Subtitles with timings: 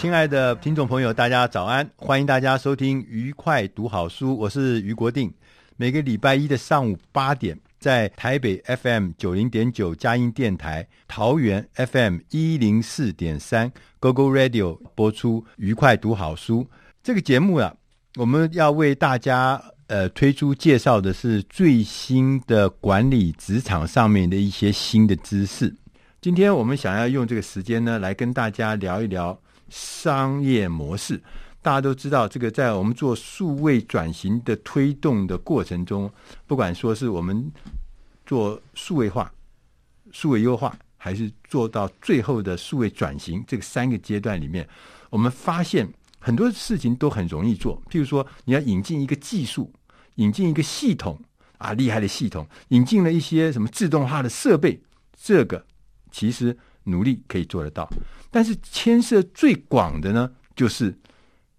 [0.00, 1.90] 亲爱的听众朋友，大家早安！
[1.96, 5.28] 欢迎大家收听愉快读好书，我是俞国定。
[5.76, 16.62] 每个礼拜一的上午八点，在台北 FM 九零点九佳音电台、桃园 FM 一零四点三 GoGo Radio 播出《愉快读好书》
[17.02, 17.74] 这个节目啊，
[18.14, 25.74] 我们要为大家呃推出介绍的是最新的管理职场上面的一些新的知识。
[26.20, 29.36] 今天我们想要用这个时间呢，来跟大家聊一聊
[29.68, 31.22] 商业模式。
[31.60, 36.10] 大家都知道，这个在我们做数位转型的推动的过程中，
[36.46, 37.50] 不管说是我们
[38.24, 39.30] 做数位化、
[40.12, 44.66] 数位优化，还是做到最后的数位转型，这三个阶段里面，
[45.10, 45.86] 我们发现
[46.20, 47.82] 很多事情都很容易做。
[47.90, 49.70] 譬如说，你要引进一个技术，
[50.14, 51.20] 引进一个系统
[51.58, 54.80] 啊，厉害的系统，引进了一些什么自动化的设备，
[55.20, 55.66] 这个
[56.10, 57.86] 其实努力可以做得到。
[58.30, 60.94] 但是牵涉最广的呢，就是。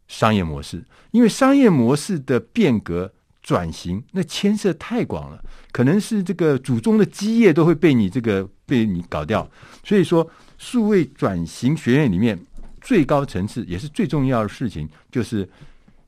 [0.10, 3.14] 商业模式，因为商业模式的变革
[3.44, 5.40] 转型，那牵涉太广了，
[5.72, 9.48] 可能是这个祖宗的基业都会被你这个被你搞掉。
[9.84, 10.28] 所以说，
[10.58, 12.36] 数位转型学院里面
[12.82, 15.48] 最高层次也是最重要的事情，就是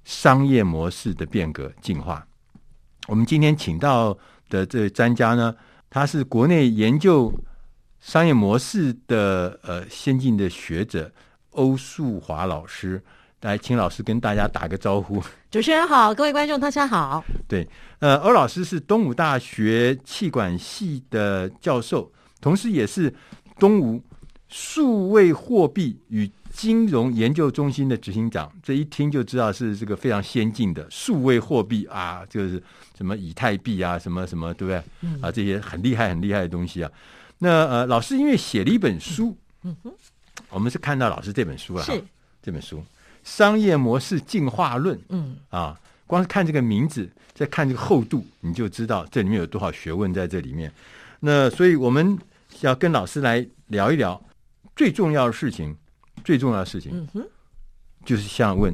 [0.04, 2.26] 商业模式的变革进化。
[3.08, 4.18] 我们今天请到
[4.50, 5.56] 的这个专家呢，
[5.92, 7.32] 他是国内研究
[8.02, 11.10] 商业模式的呃先进的学者
[11.52, 13.02] 欧树华老师。
[13.42, 15.22] 来，请老师跟大家打个招呼。
[15.50, 17.24] 主持人好，各位观众大家好。
[17.48, 17.68] 对，
[18.00, 23.12] 呃，欧老师是东吴大学气管系的教授，同时也是
[23.58, 24.02] 东吴
[24.48, 28.52] 数位货币与金融研究中心的执行长。
[28.62, 32.62] 这一听就知道是这个非常先进的数位货币啊，就是
[32.96, 34.84] 什么以太币啊，什么什么，对不对？
[35.02, 36.92] 嗯、啊，这些很厉害、很厉害的东西啊。
[37.44, 39.92] 那呃，老师因为写了一本书，嗯哼，
[40.52, 42.04] 我们是看到老师这本书了，是
[42.40, 42.84] 这本书。
[43.24, 50.72] 商业模式进化论，嗯啊，光是看这个名字，再看这个厚度，你就知道这里面有多少学问在这里面。
[51.20, 52.16] 那所以我们
[52.60, 54.24] 要跟老师来聊一聊
[54.76, 55.76] 最重要的事情，
[56.24, 57.28] 最重要的事情，嗯哼，
[58.06, 58.72] 就是想问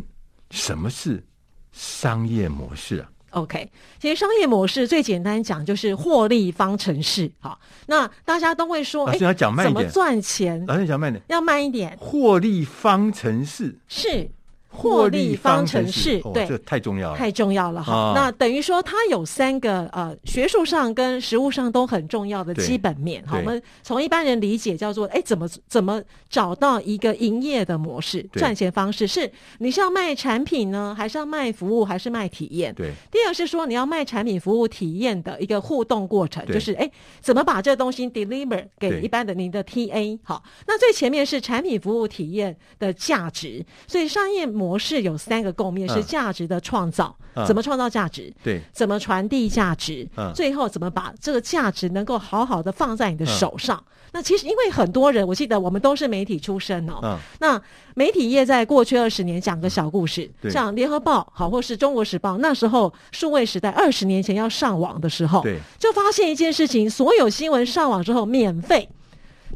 [0.52, 1.24] 什么是
[1.72, 7.32] 商业模式啊？OK，其实商业模式最简单讲就是获利方程式。
[7.40, 10.66] 好，那大家都会说，哎，要讲慢一点，怎么赚钱？
[10.66, 11.98] 老师讲慢一点，要慢一点。
[12.00, 14.30] 获利方程式是。
[14.78, 18.14] 获利方程式，对，这太重要了，太重要了哈。
[18.16, 23.24] 那等于说，它有三个呃，学术上跟实务上都很重要的基本面。
[23.26, 29.08] 好，我们从一般人理解叫做，哎，怎么怎么找到一个营业的模式、赚钱方式？
[29.08, 32.74] 是你是要卖产品呢，还是要卖服务，还是卖体验？
[32.74, 32.92] 对。
[33.12, 36.90] 第二是说，你要卖产品、服务、体验的一个互动过程，就是哎，
[37.22, 40.20] 怎么把这个东西 deliver 给一般的您的 TA？
[40.24, 48.34] 好，那最前面是产品、服务、体验的价值，所以商业模模式有三个共面，是价值的创造，嗯、怎么创造价值？
[48.44, 50.06] 对，怎么传递价值？
[50.18, 53.78] 嗯，最后怎么把这个价值能够好好的放在你的手上？
[53.78, 57.00] 嗯、那其实因为很多人，我记得我们都是媒体出身哦。
[57.02, 57.62] 嗯，那
[57.96, 68.90] 媒体业在过去二十年讲个小故事，嗯、像联合报好，或是中国时报，那时候数位时代二十年前要上网的时候，对，就发现一件事情，所有新闻上网之后免费。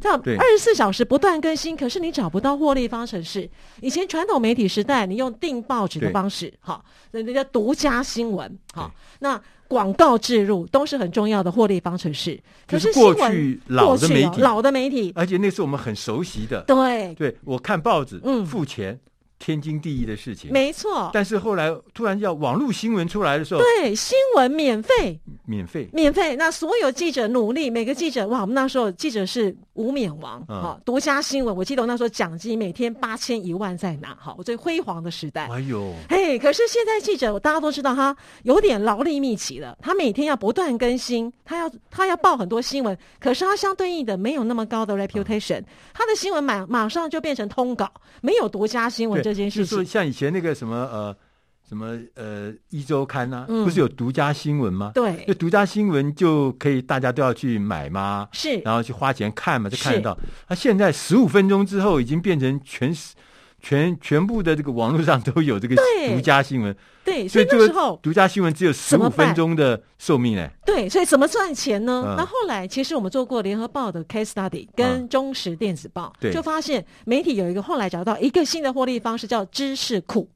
[0.01, 3.47] 这样二十四小时不断更新，可是你找不到获利方程式。
[3.81, 12.37] 以前传统媒体时代，你用订报纸的方式，哈，那那叫独家新闻，哈，那广告植入都是很重要的获利方程式。
[12.67, 16.61] 可是过去老的媒体，老的媒体，而且那是我们很熟悉的。
[16.63, 18.99] 对，对我看报纸，嗯，付钱。
[19.43, 21.09] 天经地义的事情，没错。
[21.11, 26.35] 但是后来突然要网络新闻出来的时候，对，新闻免费，免费，免费。
[26.35, 31.55] 那所有记者努力，每个记者哇，我们那时候记者是无冕王，哈、嗯哦，独家新闻。
[31.55, 35.49] 我记得我那时候奖金每天八千一万在拿，哈，我最辉煌的时代。
[35.51, 47.91] 哎呦，嘿，可是现在记者大家都知道，他有点劳力密集了，他每天要不断更新，他要他要报很多新闻，可是他相对应的没有那么高的 reputation，、嗯、他的新闻马马上就变成通稿，
[48.21, 49.21] 没有独家新闻。
[49.23, 51.15] 这件事情，就是像以前那个什么呃
[51.67, 54.91] 什么呃一周刊呐、啊嗯，不是有独家新闻吗？
[54.93, 58.27] 对，就独家新闻就可以大家都要去买吗？
[58.33, 60.17] 是，然后去花钱看嘛，就看得到。
[60.49, 62.93] 那、啊、现在十五分钟之后，已经变成全
[63.61, 65.75] 全全部的这个网络上都有这个
[66.09, 66.75] 独家新闻。
[67.03, 70.51] 对，所以那时候独家新闻只有十五分钟的寿命哎。
[70.65, 72.03] 对，所以怎么赚钱呢？
[72.05, 80.29] 嗯、那后来其实我们做过联合报的 case study，跟中时电子报，嗯、就发现媒体有一个后来找到一个新的获利方式，叫知识库。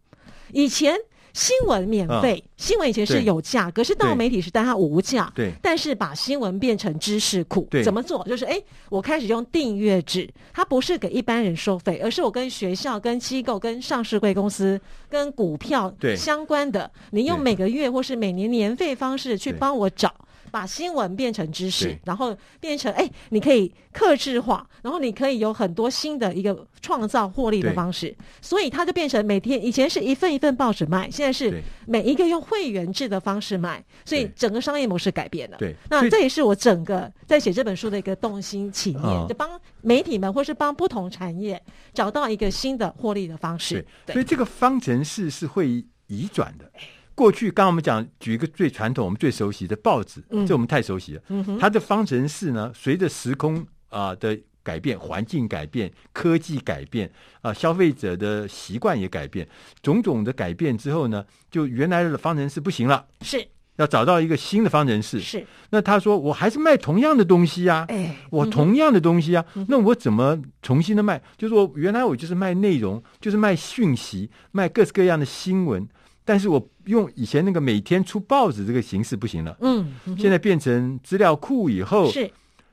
[0.52, 0.96] 以前。
[1.36, 5.30] 新闻免费、嗯，新闻以前是有价，可是到媒体时代它无价。
[5.36, 8.24] 对，但是把新闻变成知识库，怎么做？
[8.24, 8.58] 就是哎，
[8.90, 14.80] 我开始用订阅制，它不是给一般人收费，而是我跟学校、跟机构、跟上市贵公司、
[15.10, 20.16] 跟股票相关的，你用每个月或是每年年费方式去帮我找。
[20.52, 35.58] 把新闻变成知识，然后变成哎，你可以克制化，然后你可以有很多新的一个创造获利的方式，所以它就变成每天以前是一份一份报纸卖，现在是每一个用会员制的方式卖，所以整个商业模式改变了。
[35.58, 39.50] 对，那这也是我整个在写这本书的一个动心起念，就帮
[39.82, 41.62] 媒体们或是帮不同产业
[41.94, 43.86] 找到一个新的获利的方式。
[44.06, 46.72] 对，所以这个方程式是会移转的。
[47.16, 51.22] 过去刚刚我们讲，举一个最传统、我们最熟悉的报纸，嗯、这我们太熟悉了。
[51.30, 57.08] 嗯、它的方程式呢，随着时空啊、呃、的改变、环境改变、科技改变
[57.38, 59.48] 啊、呃，消费者的习惯也改变，
[59.82, 63.48] 种种的改变之后呢，就原来的方程式不行了，是。
[63.78, 65.20] 要找到一个新的方程式。
[65.20, 71.22] 是，那他说我还是卖同样的东西呀、啊，哎，我同样的东西啊，嗯、那我怎么重新的卖？
[71.38, 75.86] 就是我原来我就是卖内容，就是卖讯息，卖各式各样的新闻。
[76.28, 82.30] 但是我用以前那个每天出报纸这个形式不行了，嗯，嗯，现在变成资料库以后，是，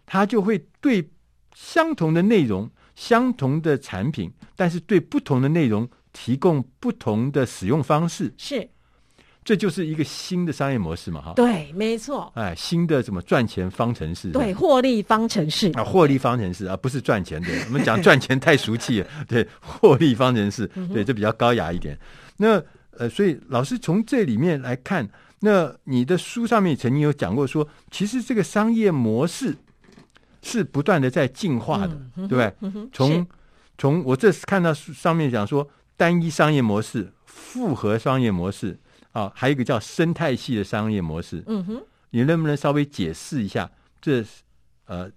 [0.06, 1.06] 它就会对
[1.54, 8.66] 相同的内容、相同的产品，但是对不同的内容提供不同的使用方式，是，
[9.44, 15.70] 这就是一个新的商业模式嘛，哈，对，没错，哎，新的什么赚钱方程式，对，获利方程式。
[15.72, 21.98] 啊，获利方程式啊，不是赚钱的， 我们讲赚钱太俗气了，对，获利方程式，对，这比较高雅一点，
[22.38, 22.62] 那。
[22.98, 25.08] 呃，所以老师从这里面来看，
[25.40, 29.56] 那你的书上面曾经有讲过说，其实这个商业模式
[30.42, 32.54] 是不断的在进化的，嗯、对不对？
[32.60, 33.26] 嗯、从
[33.78, 38.78] 从我这次看到上面讲说，单一商业模式、复合商业模式
[39.12, 41.42] 啊，还有一个叫生态系的商业模式。
[41.46, 44.24] 嗯哼，你能不能稍微解释一下这
[44.86, 45.10] 呃？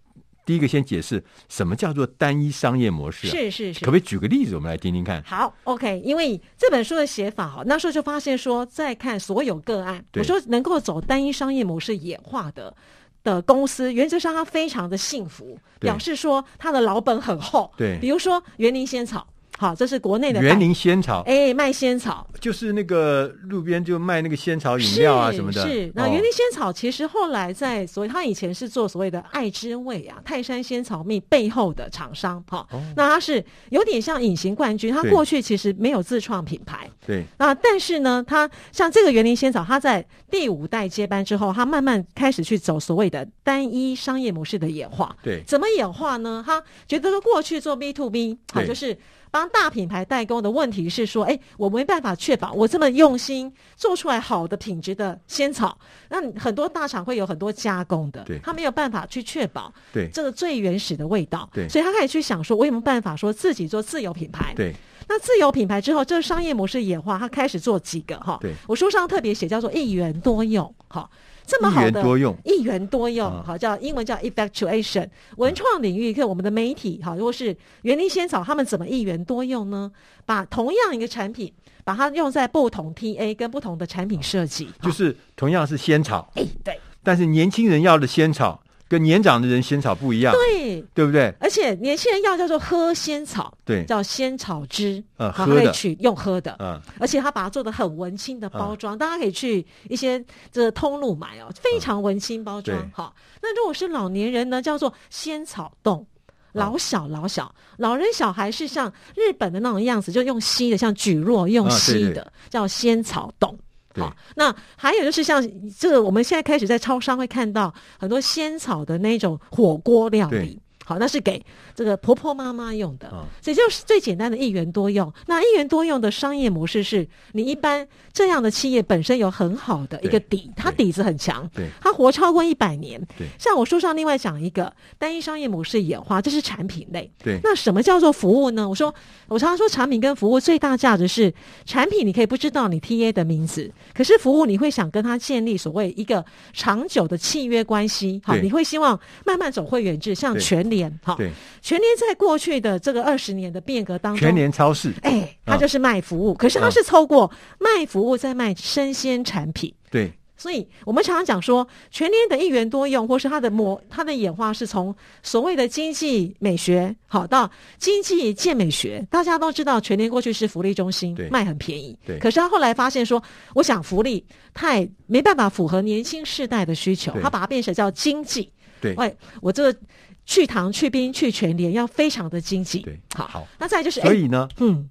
[0.45, 5.23] 第一个先解释什么叫做单一商业模式，啊，是是是，可不可以举个例子，我们来听听看？
[5.23, 12.75] 好，OK，因为这本书的写法哈，那时候就发现说，在看所有个案，我说能够走单一商业模式演化的
[13.23, 17.71] 的公司，原则上它非常的幸福，表示说它的老本很厚。
[17.75, 19.27] 对，比如说园林仙草。
[19.57, 25.65] 好，这是国内的园林仙草，哎，卖仙草，就是那个路边就卖那个仙草饮料啊什么的。
[25.65, 32.43] 是，那园林仙草其实后来在所谓，他以前是做所谓的爱之味啊，泰山仙草蜜背后的厂商。
[32.49, 36.89] 哈、哦，那他是有点像隐形冠军，他过去其实没有自创品牌。
[37.07, 37.23] 对。
[37.37, 45.15] 那但是呢，他像这个园林仙草，他在第五代接班之后，他慢慢开始去走所谓的单一商业模式的演化。
[45.23, 45.41] 对。
[45.47, 46.43] 怎么演化呢？
[46.45, 48.97] 他觉得说过去做 B to B，好就是。
[49.35, 55.77] 帮大品牌代工的问题是说，哎，我没办法确保我这么用心做出来好的品质的仙草，
[56.07, 60.07] 那很多大厂会有很多加工的，他没有办法去确保对。
[60.13, 64.53] 这个最原始的味道，对，所以他开始去想说，我有没有办法说自己做自有品牌？
[64.55, 64.73] 对，
[65.07, 71.09] 那自有品牌之后，这个商业模式演化，它开始做几个哈，对，我书上特别写叫做一元多用，哈。
[71.47, 75.07] 这么好的一元多用，一元多用，啊、好叫英文叫 effectuation。
[75.37, 79.91] 文创领域，看我们的媒体，哈，如果是园林仙草，他们怎么一元多用呢？
[80.25, 88.59] 把同样一个产品，把它用在不同 TA 跟不同的产品设计，就是同样是仙草，哎，对，但是年轻人要的仙草。
[88.87, 91.33] 跟年长的人仙草不一样，对，对不对？
[91.39, 103.39] 而且年轻人要叫做喝仙草，对，叫仙草汁，呃，喝的，可以去用喝的，嗯，而且他把它做的很文青的包装，嗯，大家可以去一些这个通路买哦，非常文青包装，好，嗯。
[103.41, 106.05] 那如果是老年人呢，叫做仙草冻。
[106.53, 113.59] 老小老小，老人小孩是像日本的那种样子，就用吸的，像蒟蒻用吸的，啊、对对叫仙草冻。
[113.95, 115.41] 好，那还有就是像
[115.77, 120.59] 这个，我们现在开始在超商会看到很多仙草的那种火锅料理。
[120.85, 125.11] 好，那是给这个婆婆妈妈用的，哦，这就是最简单的一元多用。
[125.25, 133.03] 那一元多用的商业模式是，你一般这样的企业本身有很好的一个底，它底子很强，对，它活超过一百年。
[133.17, 137.11] 对，像我书上另外讲一个单一商业模式演化，这是产品类。
[137.23, 138.69] 对，那什么叫做服务呢？
[138.69, 138.93] 我说，
[139.27, 141.33] 我常常说产品跟服务最大价值是
[141.65, 146.23] 产品，你可以不知道你 TA 的名字，可是服务你会想跟他建立所谓一个
[146.53, 148.21] 长久的契约关系。
[148.23, 150.99] 好，你会希望慢慢走会员制，像全联。
[151.01, 178.51] 好，对，全联在过去的这个二十年的变革当中，全联超市，哎，它就是卖服务，嗯、可是它是透过卖服务在卖生鲜产品，对，所以我们常常讲说，全年的一元多用，或是它的模，它的演化是从所谓的经济美学，好到经济健美学，大家都知道，全年过去是福利中心，卖很便宜，对，可是他后来发现说，我想福利太没办法符合年轻世代的需求，他把它变成叫经济，
[178.81, 179.79] 对，喂，我这个。
[180.25, 182.79] 去糖、去冰、去全联，要非常的经济。
[182.79, 183.47] 对，好，好。
[183.59, 184.89] 那再就是，所以呢，嗯，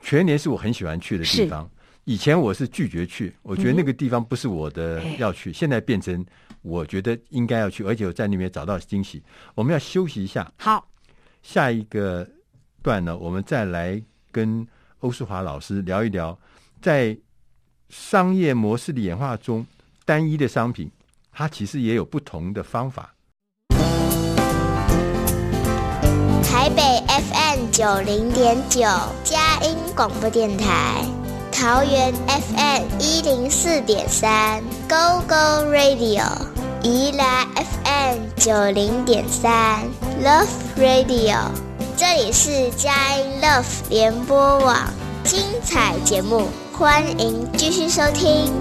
[0.00, 1.70] 全联是我很喜欢去的地方。
[2.04, 5.50] 以前我是拒绝去，我觉得那个地方不是我的要去。
[5.50, 6.24] 嗯、现在变成
[6.62, 9.22] 我觉得应该要去，而且我在那边找到惊喜。
[9.54, 10.50] 我们要休息一下。
[10.56, 10.88] 好，
[11.42, 12.26] 下一个
[12.82, 14.66] 段呢，我们再来跟
[15.00, 16.36] 欧舒华老师聊一聊，
[16.80, 17.16] 在
[17.90, 19.64] 商业模式的演化中，
[20.04, 20.90] 单一的商品
[21.30, 23.14] 它其实也有不同的方法。
[26.50, 28.80] 台北 FM 九零点九，
[29.22, 31.04] 佳音广播电台；
[31.52, 36.24] 桃园 FM 一零四点三，Go Go Radio；
[36.82, 39.78] 宜兰 FM 九零点三
[40.24, 41.38] ，Love Radio。
[41.96, 44.76] 这里是佳音 Love 联播网，
[45.22, 48.52] 精彩节目，欢迎继续收听。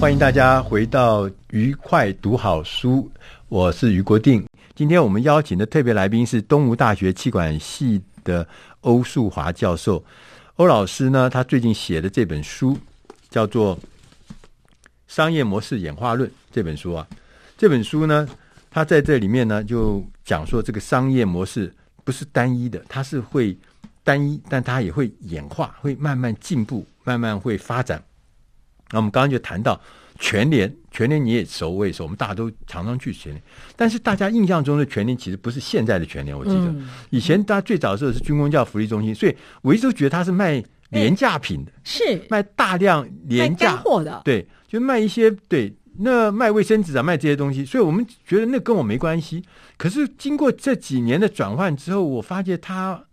[0.00, 3.10] 欢迎大家回到愉快读好书，
[3.48, 4.47] 我是于国定。
[4.78, 8.46] 今天我们邀请的特别来宾是东吴大学气管系的
[8.82, 10.04] 欧树华教授。
[10.54, 12.78] 欧老师呢，他最近写的这本书
[13.28, 13.76] 叫做
[15.08, 16.30] 《商业模式演化论》。
[16.52, 17.04] 这本书啊，
[17.56, 18.28] 这本书呢，
[18.70, 23.58] 他在这里面呢，就讲说这个商业模式不是单一的，它是会
[24.04, 28.00] 单一，但它也会演化，会慢慢进步，慢慢会发展。
[28.92, 29.80] 那我们刚刚就谈到。
[30.18, 33.42] 全联，全联你也熟，我也熟，我们大家都常常去全联。
[33.76, 47.64] 但是大家印象中的全联其实不是现在的全联，我记得、嗯、以前大家最早的时候是军工教福利中心，所以我一直都觉得它是卖廉价品的，是卖大量廉价货的，对，就卖一些对，那卖卫生纸啊，卖这些东西。
[47.64, 49.44] 所以我们觉得那跟我没关系。
[49.76, 53.04] 可是经过这几年的转换之后，我发现他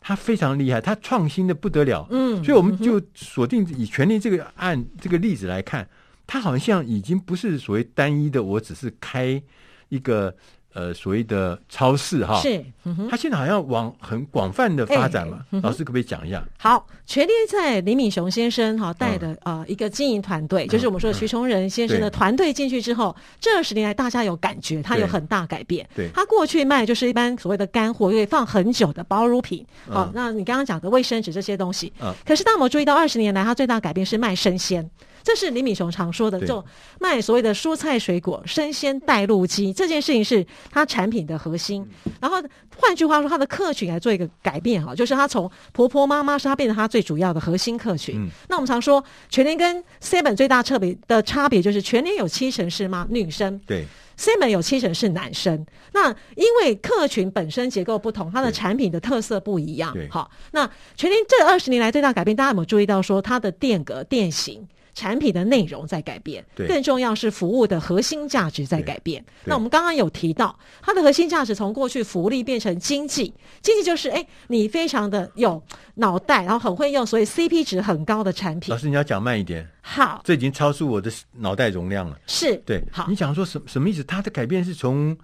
[0.00, 2.06] 他非常厉害，他创新的不得了。
[2.10, 5.88] 嗯，所以我们就锁定以全联这个案这个例子来看。
[6.32, 9.42] 它好像已经不是所谓单一的，我只是开
[9.88, 10.32] 一个
[10.72, 15.44] 呃所谓的超市哈，是，嗯、它现在好像往很广泛的发展嘛。
[15.50, 16.40] 嗯、老师可不可以讲一下？
[16.56, 25.84] 好，全联在李敏雄先生哈带的啊、嗯呃、一个经营团队，就是我们说的徐崇仁先生的团队进去之后，嗯、这二十年来大家有感觉，他有很大改变。
[25.96, 29.66] 对，他过去卖就是一般所谓的干货，因为放很久的包乳品。
[29.88, 34.88] 好、嗯，那你刚刚讲的卫生纸这些东西，嗯，可是当我们注意到二十年来，他最大改变是卖生鲜。
[35.22, 36.64] 这是李敏雄常说的，就
[36.98, 41.86] 卖所谓的蔬菜水果生鲜带路鸡这件事情是它产品的核心。
[42.20, 42.42] 然后
[42.76, 48.28] 换句话说，它的客群来做一个改变哈，就是他从婆婆妈妈是他变成他最主要的核心客群。
[48.48, 53.06] 那我们常说全年跟 Seven 最大特别的差别就是全年有七成是妈？
[53.10, 53.84] 女生对
[54.16, 55.66] ，Seven 有七成是男生。
[55.92, 59.94] 那因为客群本身结构不同，它的产品的特色不一样。
[60.08, 64.66] 好，那全年这二十年来最大改变，大家有没有注意到说它的店格店型？
[64.94, 69.24] 产品的内容在改变，更重要是服务的核心价值在改变。
[69.44, 73.32] 那我们刚刚有提到，它的核心价值从过去福利变成经济，
[73.62, 75.62] 经济就是哎，你非常的有
[75.94, 78.72] 脑袋，然后很会用，所以 CP 值很高的产品。
[78.72, 79.66] 老师，你要讲慢一点。
[79.82, 82.18] 好，这已经超出我的脑袋容量了。
[82.26, 84.04] 是对，好，你讲说什什么意思？
[84.04, 85.16] 它的改变是从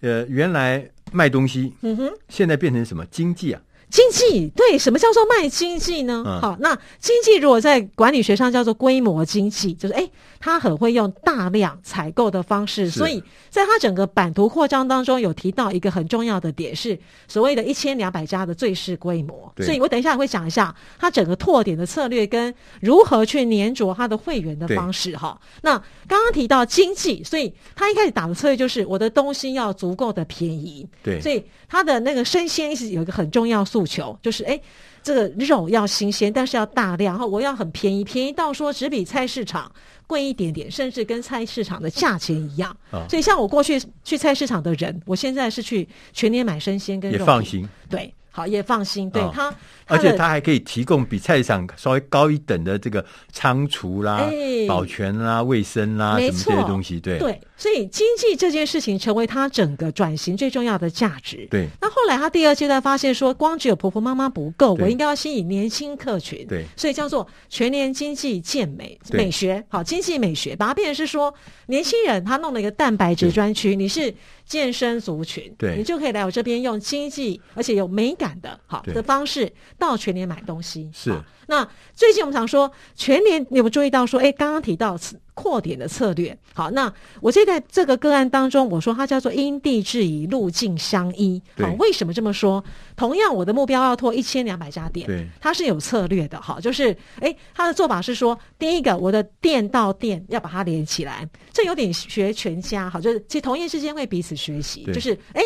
[0.00, 3.60] 呃原来卖东西，嗯哼，现在变成什么经济啊？
[3.90, 6.22] 经济对，什么叫做卖经济呢？
[6.24, 19.52] 嗯、好，那经济如果在管理学上叫做规模经济，就是哎，他很会用大量采购的方式，所以在他整个版图扩张当中有提到一个很重要的点，是所谓的一千两百家的最适规模。
[19.58, 25.16] 所以我等一下会讲一下他整个拓点的策略跟如何去黏着他的会员的方式。
[25.16, 25.72] 哈，那
[26.06, 30.88] 刚刚提到经济，所以他一开始打的策略就是我的东西要足够的便宜。
[31.02, 33.79] 对，所以他的那个生鲜是有一个很重要素。
[33.80, 34.60] 诉求就是，哎，
[35.02, 39.70] 这个肉要新鲜，但是要大量，然后我要很便宜，便宜到说只比菜市场
[40.06, 42.76] 贵一点点，甚至跟菜市场的价钱一样。
[42.90, 47.66] 哦、所以，像我过去去菜市场的人，我现在是去全年买生鲜跟肉，也放心。
[47.88, 48.12] 对。
[48.40, 49.54] 好，也放心，对、哦、他，
[49.86, 57.18] 而且他还可以提供比菜市场稍微高一等的这个仓储啦、欸、保全啦、卫生啦什么这些东西，对。
[57.18, 61.46] 对，所以经济这件事情成为他整个转型最重要的价值。
[61.50, 71.34] 对，那后来他第二阶段发现说，光只有婆婆妈妈不够，我应该要吸引年轻客群，对，所以叫做全年经济健美美学，好，经济美学，把它变成是说
[71.66, 74.14] 年轻人他弄了一个蛋白质专区，你是。
[74.50, 80.90] 健身族群，对，你就可以来我这边用经济而且有美感的好的方式到全年买东西。
[80.92, 81.16] 是，
[81.50, 84.96] 那最近我们常说全年，你有没有注意到说，哎，刚刚提到
[85.34, 86.36] 扩点的策略。
[86.54, 91.42] 好，那我记得在这个个案当中，我说它叫做因地制宜，路径相依。
[91.58, 92.62] 好，为什么这么说？
[92.94, 96.40] 同样，我的目标要拓一千两百家店，对，它是有策略的。
[96.40, 102.88] 好，就是哎，它的做法是说，第一个，我的店到店要把它连起来，这有点学全家。
[102.88, 105.42] 好，就是其实同业之间会彼此学习，就是哎，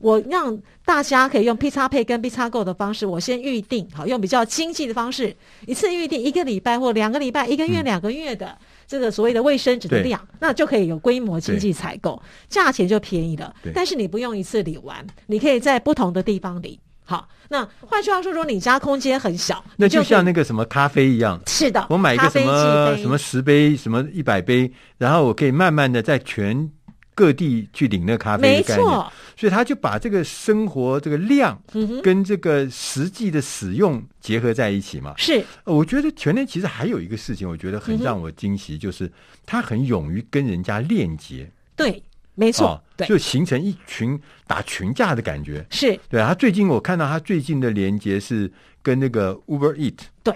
[0.00, 5.34] 我让大家可以用 Pizza Pay 跟 Pizza Go 的方式，我先预定，好，用比较经济的方式，
[5.66, 8.46] 一次预定一个礼拜或两个礼拜、一个月、两个月的。
[8.46, 8.56] 嗯
[8.88, 13.54] 这个所谓的卫生纸的量，那就可以有规模经济采购，价钱就便宜了。
[13.74, 16.78] 但是你不用一次领完，你可以在不同的地方领。
[17.04, 21.38] 好，那换句话说，说你家空间很小，那就像那个什么咖啡一样。
[21.46, 26.70] 是的，我买一个什么什么十杯，什么一百杯，然后我可以慢慢的在全。
[27.14, 31.56] 各地去领那个咖啡没错，所以他就把这个生活这个量
[32.02, 35.14] 跟这个实际的使用结合在一起嘛。
[35.16, 39.08] 是，我觉得全联其实还有一个事情，我觉得很让我惊喜，就是
[39.46, 41.48] 他很勇于跟人家链接。
[41.76, 42.02] 对，
[42.34, 45.64] 没错，哦、就形成一群打群架的感觉。
[45.70, 48.50] 是，对他最近我看到他最近的连接是
[48.82, 49.98] 跟那个 Uber Eat。
[50.24, 50.34] 对。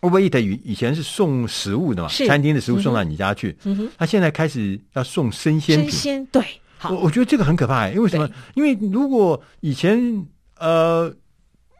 [0.00, 3.56] Uber Eats 以以前是送食物的嘛，餐厅的食物送到你家去。
[3.62, 5.90] 嗯哼，他现在开始要送生鲜品。
[5.90, 6.48] 生鲜，对，好，
[6.90, 8.28] 我我觉得这个很可怕，因为什么？
[8.54, 10.26] 因为如果以前
[10.58, 11.12] 呃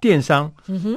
[0.00, 0.52] 电商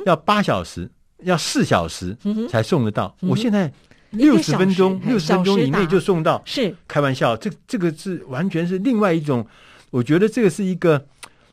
[0.05, 0.89] 要八小时，
[1.23, 2.15] 要四小时
[2.49, 3.71] 才送得到，我现在
[4.11, 6.41] 六十分钟，六十分钟以内就送到。
[6.45, 9.45] 是开玩笑，这这个是完全是另外一种，
[9.89, 11.05] 我觉得这个是一个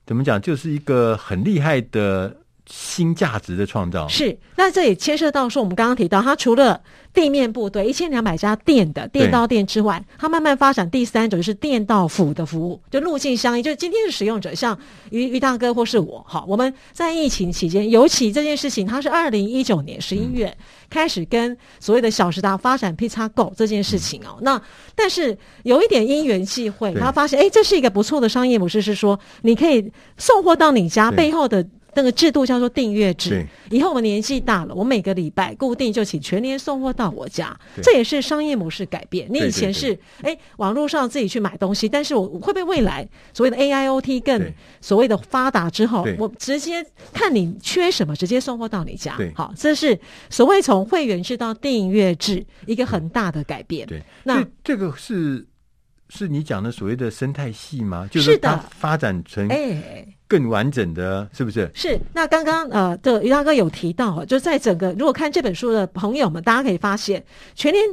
[0.06, 2.36] 怎么讲，就是一个很厉害的。
[2.66, 6.80] 新价值的创造是，那这也牵涉到说，我们刚刚提到，它除了
[7.12, 13.62] 地面部队一千两百家店的店到店之外，它慢慢发展第三种就是店到府的服务，就路径相依。
[13.62, 14.78] 就是今天的使用者，像
[15.10, 20.56] 于于大哥或是我，哈，我们在疫情期间，尤其这件事情，它是二零一九年十一月
[20.88, 24.36] 开始跟所谓的小时达发展 Pizza Go 这件事情哦。
[24.38, 24.62] 嗯、那
[24.94, 31.66] 但是有一点因缘际会，他发现哎，这是一个不错的商业模式，是说你可以送货到你家背后的。
[31.94, 33.46] 那个制度叫做订阅制。
[33.70, 39.26] 以后我们年纪大了，我每个礼拜固定就请全年送货到我家，这也是商业模式改变。
[39.30, 49.18] 你以前是哎网络上自己去买东西，但是我会不会未来所谓的 AIoT 更所谓的发达之后，我直接看你缺什么，直接送货到你家。
[49.34, 49.98] 好，这是
[50.30, 53.86] 所谓从会员制到订阅制一个很大的改变。
[53.86, 55.46] 对，那这个是
[56.08, 58.06] 是你讲的所谓的生态系吗？
[58.10, 60.06] 就是它发展成哎。
[60.26, 61.70] 更完整的是不是？
[61.74, 61.98] 是。
[62.12, 67.84] 那刚刚呃，的于大哥有提到，就在整个如果看这本书的朋友们，大家可以发现，全年。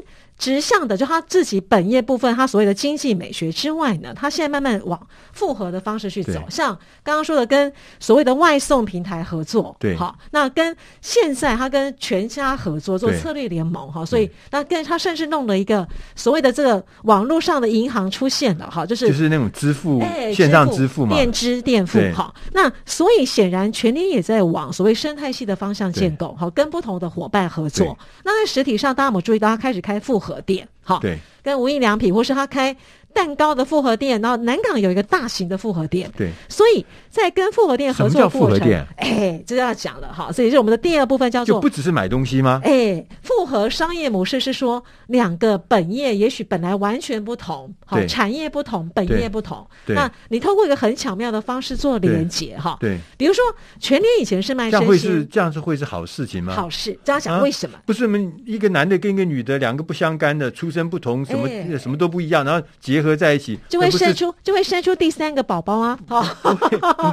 [0.42, 5.00] 直向的，就他自己本业部分，他所谓的经济美学之外呢，他现在慢慢往
[5.34, 6.42] 复合的方式去走。
[6.50, 27.96] 像刚刚说的，跟所谓的外送平台合作，对，好，那跟现在他跟全家合作做策略联盟，哈，所以那跟他甚至弄了一个所谓的这个网络上的银行出现了，哈，就是就是那种支付，哎，线上支付嘛，电支电付，好，那所以显然全联也在往所谓生态系的方向建构，好，跟不同的伙伴合作。
[28.24, 30.31] 那在实体上，大家有没有注意到他开始开复合？
[30.32, 30.98] 核电哈
[31.44, 32.76] 跟无印良品，或是他开。
[33.14, 38.88] 蛋糕的复合店，然后南港有一个大型的复合店，对，所以在跟复合店合作复合店？
[38.96, 42.62] 哎，这要讲了哈，所以是我们的第二部分叫做，就不只是买东西吗？
[42.64, 53.44] 哎，复合商业模式是说两个本业也许本来完全不同，好，产业不同，本业不同，那你透过一个很巧妙的方式做连接哈，对，比如说
[53.78, 56.54] 全年以前是卖这样会是这样是会是好事情吗？
[56.54, 57.78] 好事，这样想为什么？
[57.86, 65.98] 不是我们一个男的跟一个女的两个不相干的，出身不同，什么什么都不一样，然后结合在一起就会生出就会生出第三个宝宝啊！
[66.10, 66.22] 哦，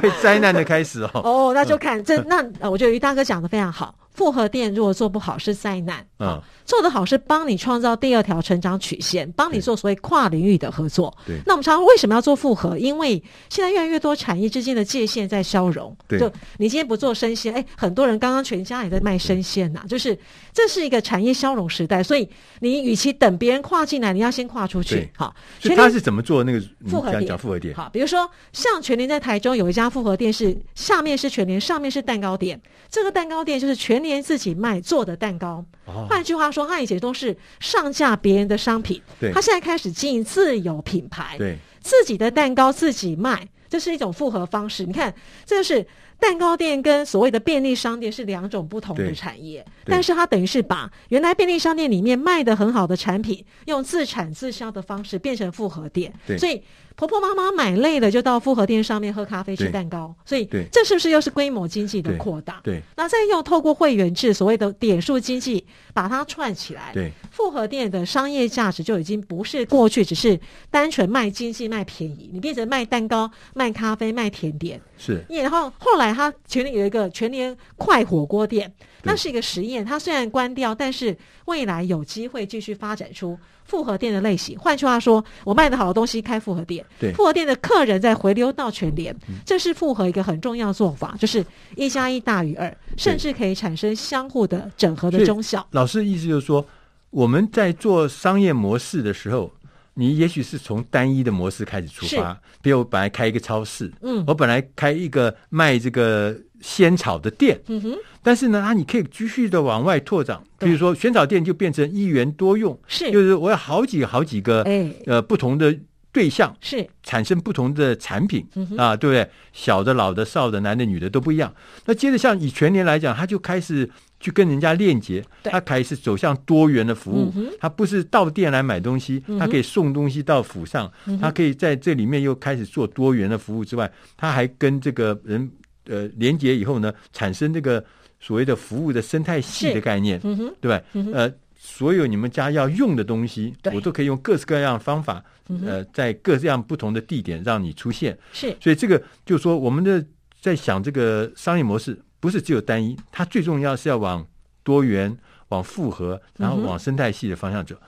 [0.01, 1.11] 会灾难的开始哦。
[1.23, 3.95] 哦，那就看这那，我觉得于大哥讲的非常好。
[4.13, 11.11] 复合店如果做不好是灾难，嗯，做得好是帮你创造第二条成长曲线，帮你做所谓跨领域的合作。
[11.25, 12.77] 对，那我们常常为什么要做复合？
[12.77, 15.97] 因为现在越来越多产业之间的界限在消融。
[16.07, 20.15] 对，就你今天不做生鲜，哎，很多人刚刚全家也在卖生鲜呐，就是
[20.53, 22.29] 这是一个产业消融时代，所以
[22.59, 25.09] 你与其等别人跨进来，你要先跨出去。
[25.17, 27.25] 好，所以他是怎么做那个复合店？
[27.25, 27.73] 讲复合店。
[27.73, 32.61] 好，比如说像全联在台中有一家复合店，是下面是全联，上面是蛋糕店。
[32.91, 35.65] 这个蛋糕店就是全联自己卖做的蛋糕。
[36.07, 44.85] 换句话说，他以前都是上架别人的商品，对，他现在开始经营自有品牌，对，自己的蛋糕自己卖，这是一种复合方式。
[44.85, 45.13] 你看，
[45.45, 45.85] 这就是
[46.19, 56.61] 蛋糕店跟所谓的便利商店是两种不同的产业，但是它等于是把原来便利商店里面卖的很好的产品，用自产自销的方式变成复合店，所以。
[56.99, 62.59] 婆婆妈妈买累了，就到复合店上面喝咖啡、吃蛋糕，所以这是不是又是规模经济的扩大？
[62.61, 66.91] 对，那再用透过会员制，所谓的点数经济，把它串起来。
[66.93, 70.37] 对，复合店的商业价值就已经不是过去只是
[70.69, 74.81] 单纯卖经济、卖便宜，你变成卖蛋糕、卖咖啡、卖甜点。
[74.97, 78.69] 是，然后后来它全年有一个全年快火锅店，
[79.03, 83.37] 那是一个实验，它虽然关掉，但是未来有机会继续发展出。
[83.65, 95.63] 复合店的类型，换句话说，我卖的好的东西开复合店，对，复合店的客人再回流到全联，嗯，这是复合一个很重要的做法，就是一加一大于二，甚至可以产生相互的整合的中效。
[95.69, 96.65] 老师的意思就是说，
[97.11, 99.53] 我们在做商业模式的时候，
[99.93, 106.35] 你也许是从单一的模式开始出发，比如我本来开一个超市，嗯，我本来开一个卖这个。
[106.61, 115.75] 仙草的店，嗯哼，但是呢，啊，你可以继续的往外拓展，比如说仙草店就变成一元多用，是，就是我有好几好几个，哎，呃，不同的
[116.11, 116.87] 对象，是。
[117.03, 118.45] 产生不同的产品，
[118.77, 119.29] 啊，对不对？
[119.53, 121.53] 小的、老的、少的、男的、女的都不一样。
[121.85, 130.91] 那接着像以全年来讲，他就开始去跟人家链接，他开始走向多元的服务，他不是到店来买东西，他可以送东西到府上，
[131.21, 135.49] 他可以在这里面又开始做多元的服务之外，他还跟这个人。
[135.89, 137.83] 呃，连接以后呢，产生这个
[138.19, 141.11] 所谓的服务的生态系的概念，嗯、对吧、嗯？
[141.11, 145.23] 呃，所有你们家要用的东西，我都可以用各式各样的方法，
[145.65, 148.17] 呃，在各这样不同的地点让你出现。
[148.31, 150.05] 是，所以这个就是说，我们的
[150.39, 154.25] 在想这个商业模式，不是只有单一，它最重要是要往
[154.63, 155.17] 多元、
[155.49, 157.75] 往复合，然后往生态系的方向走。
[157.75, 157.81] 嗯、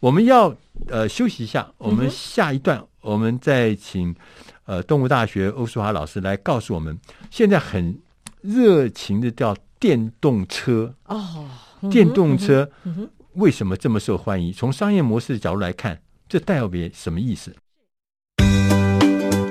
[0.00, 0.54] 我们要
[0.88, 4.14] 呃休息一下，我们下一段、嗯、我们再请。
[4.66, 6.98] 呃，动物大学欧淑华老师来告诉我们，
[7.30, 7.98] 现在很
[8.42, 11.46] 热情的叫电动车哦，
[11.90, 12.70] 电动车
[13.34, 14.52] 为什么这么受欢迎？
[14.52, 17.54] 从商业模式的角度来看，这代表什么意思？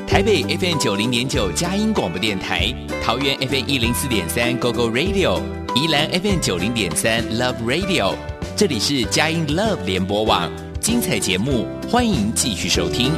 [0.07, 2.73] 台北 FM 九零点九佳音广播电台，
[3.03, 5.41] 桃园 FM 一零四点三 GoGo Radio，
[5.75, 8.15] 宜兰 FM 九零点三 Love Radio，
[8.55, 10.49] 这里是佳音 Love 联播网，
[10.79, 13.11] 精彩节目，欢迎继续收听。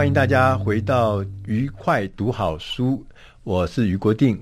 [0.00, 3.04] 欢迎大家回到愉快读好书，
[3.44, 4.40] 我是于国定。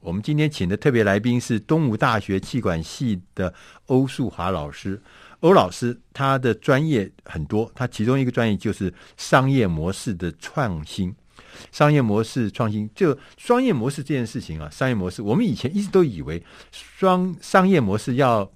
[0.00, 3.54] 我们今天请的特别来宾是东吴大学气管系的
[3.86, 5.00] 欧树华老师。
[5.38, 11.14] 欧老师他的专业很多，他其中一个专业就是商业模式的创新。
[11.70, 16.42] 商业模式创新，就商业模式这件事情啊，商业模式，我们以前一直都以为
[16.72, 18.50] 双商业模式要。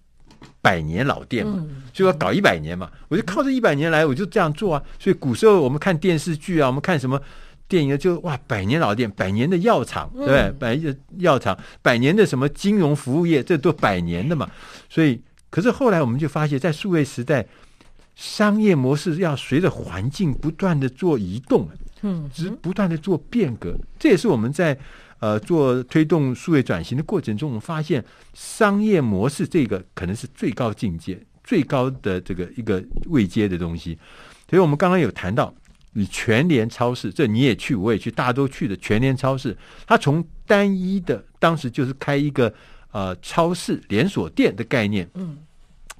[0.61, 4.83] 百年老店嘛，就要搞一百年嘛，我就靠这一百年来，我就这样做啊。
[4.99, 7.21] 所以古时候我们看电视剧啊，我们看什么
[7.69, 10.51] 电影就哇，百年老店，百年的药厂，对不对？
[10.59, 14.49] 百年的药厂，百年的什么金融服务业，这都百年的嘛。
[14.89, 17.47] 所以，可是后来我们就发现，在数位时代，
[18.15, 21.69] 商业模式要随着环境不断的做移动，
[22.03, 24.79] 嗯，只不断的做变革，这也是我们在。
[25.21, 28.03] 呃，做推动数位转型的过程中，我们发现
[28.33, 33.99] 商业模式这个可能是最高境界、最高的这个一个位阶的东西。
[34.49, 35.55] 所以我们刚刚有谈到，
[35.93, 39.55] 你全联超市，这你也去，我也去，大家都去的全联超市，
[39.87, 42.53] 它从单一的当时就是开一个
[42.91, 45.37] 呃超市连锁店的概念，嗯，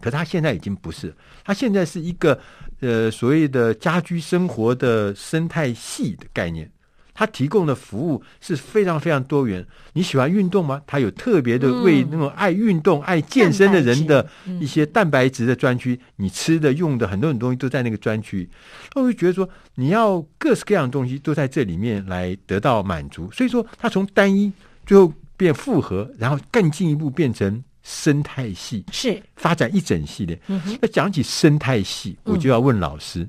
[0.01, 2.41] 可是它现在已经不是，它现在是一个
[2.81, 6.71] 呃所谓的家居生活的生态系的概念。
[7.21, 9.63] 它提供的服务是非常非常多元。
[9.93, 10.81] 你喜欢运动吗？
[10.87, 14.27] 它有特别的为那种爱运动、嗯、爱健身的人的
[14.59, 15.93] 一些蛋白质的专区。
[15.93, 18.49] 嗯、你吃的、用的很多很多东西都在那个专区。
[18.95, 23.31] 我就觉得说，你要各式各样的东西都在这里面来得到满足。
[23.31, 24.51] 所以说，它从单一
[24.87, 30.41] 最后变复合，然后更进一步变成生态系，是发展一整系列。
[30.47, 33.29] 那、嗯、讲起生态系，我就要问老师。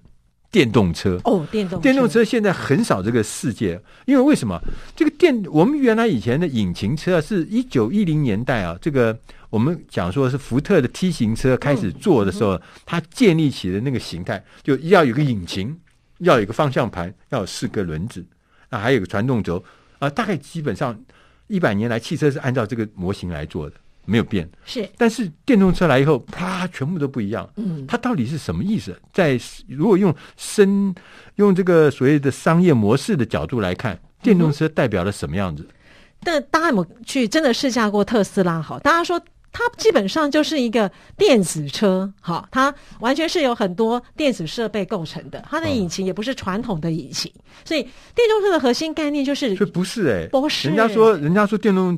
[0.51, 4.59] 嗯电动车哦，电动电动车现在很少这个世界，因为为什么？
[4.93, 9.17] 这个电我们原来以前的引擎车啊是一九一零年代啊，这个
[9.49, 15.79] 我们讲说是福特的 T 型车开始做的时候，它建立起的那个形态，就要有个引擎，
[16.17, 18.25] 要有个方向盘，要有四个轮子，
[18.69, 19.63] 啊，还有个传动轴
[19.99, 20.99] 啊，大概基本上
[21.47, 23.75] 一百年来汽车是按照这个模型来做的。
[24.05, 27.47] 没有变，是，但是电动车来以后，啪，全部都不一样。
[27.55, 28.99] 嗯，它到底是什么意思？
[29.13, 30.93] 在如果用深
[31.35, 35.63] 用这个所谓的商业模式的角度来看，电动车代表了什么样子？
[35.63, 35.75] 嗯、
[36.23, 38.59] 但大家有没有去真的试驾过特斯拉？
[38.59, 47.83] 好，大家说它基本上就是一个电子车，好，它完全是由很多电子设备构成的，它的引擎也不是传统的引擎，嗯、所以
[48.15, 51.95] 电动车的核心概念就是，这不是哎、欸，不是，人家说人家说电动。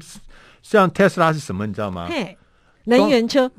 [0.63, 1.67] 像特斯拉是什么？
[1.67, 2.07] 你知道吗？
[2.09, 2.35] 嘿，
[2.85, 3.51] 能源车，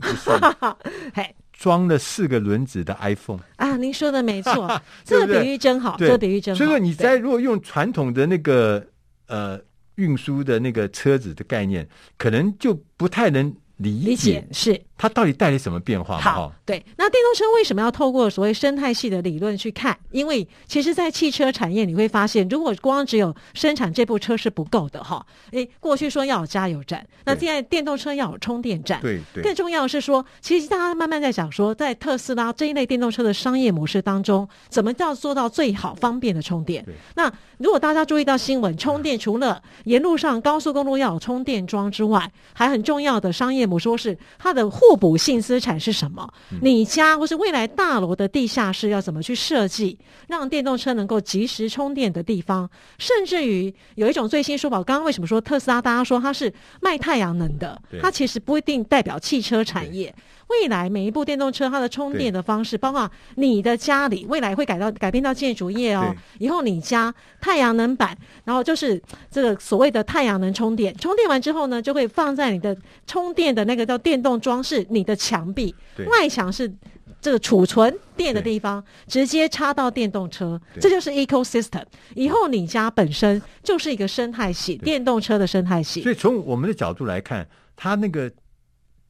[1.14, 3.76] 嘿，装了四个轮子的 iPhone 啊！
[3.76, 6.58] 您说的没错， 这个比喻真好，这个比喻真好。
[6.58, 8.84] 所以说你在如果用传统的那个
[9.28, 9.60] 呃
[9.94, 11.88] 运输的那个车子的概念，
[12.18, 13.54] 可能就不太能。
[13.78, 16.18] 理解是它到底带来什么变化？
[16.18, 16.84] 好，对。
[16.96, 19.98] 那电动车为什么要透过所谓生态系的理论去看？
[20.12, 25.26] 因为其实，在汽车产业你会发现，如果光只有生产这部车是不够的哈。
[25.50, 29.00] 诶，过去说要有加油站，那现在电动车要有充电站。
[29.00, 29.42] 对对。
[29.42, 36.86] 更重要的是说，其实大家慢慢在想说，在特斯拉这一类电动车的商业模式当中，怎么叫做到最好方便的充电？
[37.16, 43.64] 那如果大家注意到新闻，充电除了沿路上高速公路要有充电桩之外，还很重要的商业。
[43.64, 46.28] 模式是它的互补性资产是什么？
[46.60, 52.68] 你家或是未来大楼的地下室要怎么去设计，让电动车能够及时充电的地方？
[52.98, 55.80] 甚至于有一种最新说法，刚刚为什么说特斯拉？
[55.80, 60.14] 大家说它是卖太阳能的，它其实不一定代表汽车产业。
[60.62, 66.14] 未来每一部电动车，它的充电的方式，包括你的家里未来会改到改变到建筑业哦。
[66.38, 75.74] 以后你家太阳能板，然后就是这个所谓的太阳能充电，充电完之后呢，就会放在你的充电的那个叫电动装饰，你的墙壁
[76.06, 76.72] 外墙是
[77.20, 81.84] 这个储存电的地方，直接插到电动车，这就是 ecosystem。
[82.14, 86.02] 以后你家本身就是一个生态系，电动车的生态系。
[86.02, 88.30] 所以从我们的角度来看，它那个。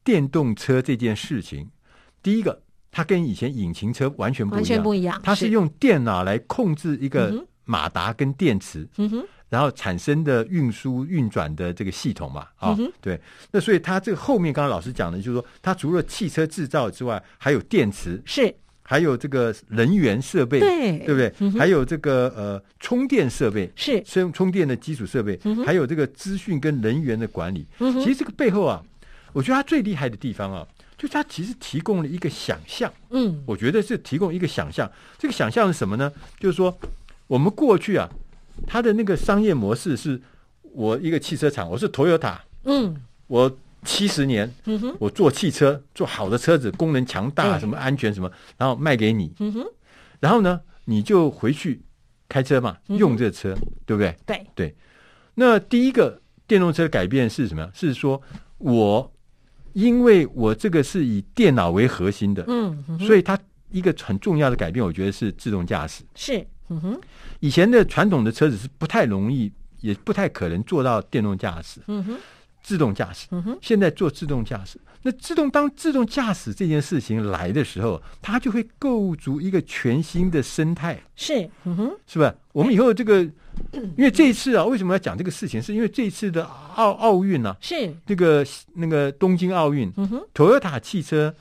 [0.05, 1.67] 电动车这件事情，
[2.21, 5.19] 第一个，它跟以前引擎车完全不一样，完全不一样。
[5.23, 13.19] 它是用电脑来控制一个马达跟电池，嗯哼，然后产生的运输运转的这个系统嘛，啊、对。
[13.51, 21.33] 那所以它这个后面刚刚老师讲的，就是说，它除了汽车制造之外，还有电池，是，还有这个能源设备，对，对不对？
[21.39, 27.65] 嗯、还有这个呃充电设备，是充充电的基础设备，嗯、还有这个资讯跟人员的管理。
[27.79, 28.83] 嗯、其实这个背后啊。
[29.35, 30.65] 我觉得他最厉害的地方啊，
[30.97, 32.89] 就是它其实提供了一个想象。
[33.09, 34.89] 嗯，我觉得是提供一个想象。
[35.17, 36.09] 这个想象是什么呢？
[36.39, 36.73] 就是说，
[37.27, 38.09] 我们过去啊，
[38.65, 40.21] 它的那个商业模式是，
[40.61, 42.37] 我一个汽车厂，我是 Toyota。
[42.63, 42.95] 嗯，
[43.27, 49.33] 我七十年，嗯哼，我做汽车，做好的车子，功能强大，什么安全什么，然后卖给你。
[49.39, 49.65] 嗯哼，
[50.21, 51.81] 然后呢，你就回去
[52.29, 53.53] 开车嘛，用这车，
[53.85, 54.15] 对不对？
[54.25, 54.75] 对对。
[55.33, 57.69] 那第一个电动车改变是什么？
[57.73, 58.21] 是说
[58.59, 59.11] 我。
[59.75, 63.37] 因为我这个是以电脑为核心的，嗯，嗯，所以它
[63.71, 66.01] 一个很重要的改变，我觉得是自动驾驶。
[66.15, 67.01] 是，嗯哼，
[67.41, 71.81] 以前的传统的车子是不太容易，也不太可能做到电动驾驶。
[71.87, 72.17] 嗯哼，
[72.65, 73.27] 自动驾驶，
[73.61, 74.79] 现在做自动驾驶。
[75.03, 80.99] 那自动当自动驾驶这件事情来的时候，它就会构筑一个全新的生态。
[81.15, 82.33] 是，嗯哼，是吧？
[82.53, 83.21] 我们以后这个，
[83.71, 85.61] 因为这一次啊，为什么要讲这个事情？
[85.61, 86.43] 是因为这一次的
[86.75, 87.55] 奥奥运呢？
[87.61, 91.35] 是这个那个东京奥运，嗯哼，Toyota 汽车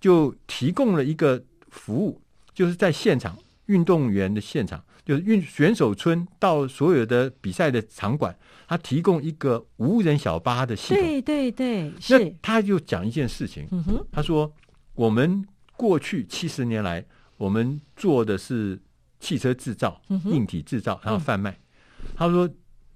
[0.00, 2.18] 就提供了一个服务，
[2.54, 8.34] 就是在现场运动员的现场，就是运选手村到所有的比赛的场馆。
[8.66, 12.18] 他提供一个无人小巴的系统，对对对，是。
[12.18, 14.52] 那他就讲一件事情，嗯哼，他说
[14.94, 15.44] 我们
[15.76, 17.04] 过去七十年来，
[17.36, 18.80] 我们做的是
[19.20, 21.50] 汽车制造、嗯、硬体制造，然后贩卖。
[21.50, 22.48] 嗯、他说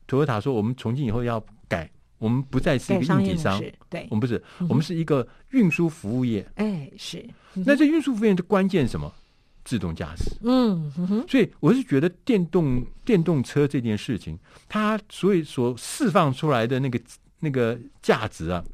[0.06, 6.46] ，Toyota 说我们从今以后要改，我们不再是一个硬体商，对，我们不是，我们是一个运输服务业。
[6.54, 7.24] 哎，是。
[7.54, 9.12] 那这运输服务业的关键是什么？
[9.68, 10.24] 自动驾驶。
[10.42, 11.24] 嗯哼。
[11.28, 16.98] 所以我是觉得电动电动车这件事情，它所以所释放出来的那个
[17.40, 18.64] 那个价值啊。